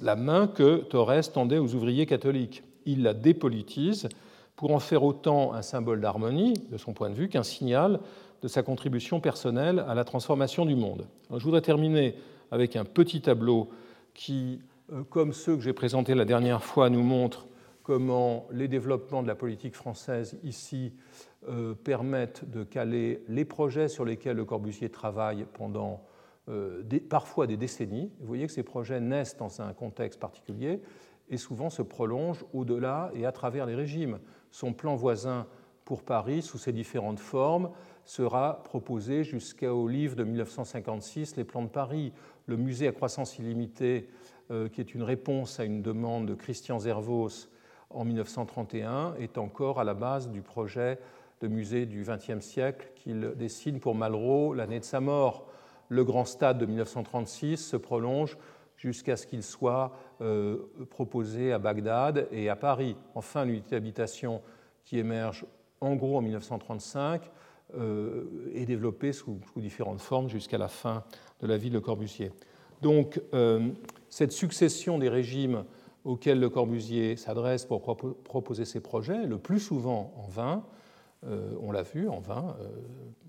[0.00, 2.62] la main que Torres tendait aux ouvriers catholiques.
[2.86, 4.08] Il la dépolitise
[4.56, 8.00] pour en faire autant un symbole d'harmonie, de son point de vue, qu'un signal
[8.42, 11.06] de sa contribution personnelle à la transformation du monde.
[11.30, 12.14] je voudrais terminer
[12.50, 13.70] avec un petit tableau
[14.14, 14.60] qui,
[15.08, 17.46] comme ceux que j'ai présentés la dernière fois, nous montre
[17.82, 20.92] comment les développements de la politique française ici
[21.48, 26.02] euh, permettent de caler les projets sur lesquels Le Corbusier travaille pendant
[26.48, 28.10] euh, parfois des décennies.
[28.20, 30.80] Vous voyez que ces projets naissent dans un contexte particulier
[31.28, 34.18] et souvent se prolongent au-delà et à travers les régimes.
[34.50, 35.46] Son plan voisin
[35.84, 37.70] pour Paris, sous ses différentes formes,
[38.04, 42.12] sera proposé jusqu'au livre de 1956, Les plans de Paris.
[42.46, 44.08] Le musée à croissance illimitée,
[44.50, 47.48] euh, qui est une réponse à une demande de Christian Zervos
[47.90, 50.98] en 1931, est encore à la base du projet
[51.40, 55.46] de musée du XXe siècle qu'il dessine pour Malraux l'année de sa mort.
[55.88, 58.36] Le grand stade de 1936 se prolonge
[58.76, 60.58] jusqu'à ce qu'il soit euh,
[60.90, 62.96] proposé à Bagdad et à Paris.
[63.14, 64.40] Enfin, l'unité d'habitation
[64.84, 65.46] qui émerge
[65.80, 67.30] en gros en 1935
[67.78, 71.04] euh, est développée sous, différentes formes jusqu'à la fin
[71.40, 72.32] de la vie de Corbusier.
[72.82, 73.70] Donc, euh,
[74.08, 75.64] cette succession des régimes
[76.04, 80.64] auxquels Le Corbusier s'adresse pour proposer ses projets, le plus souvent en vain,
[81.26, 82.68] euh, on l'a vu, en vain, euh,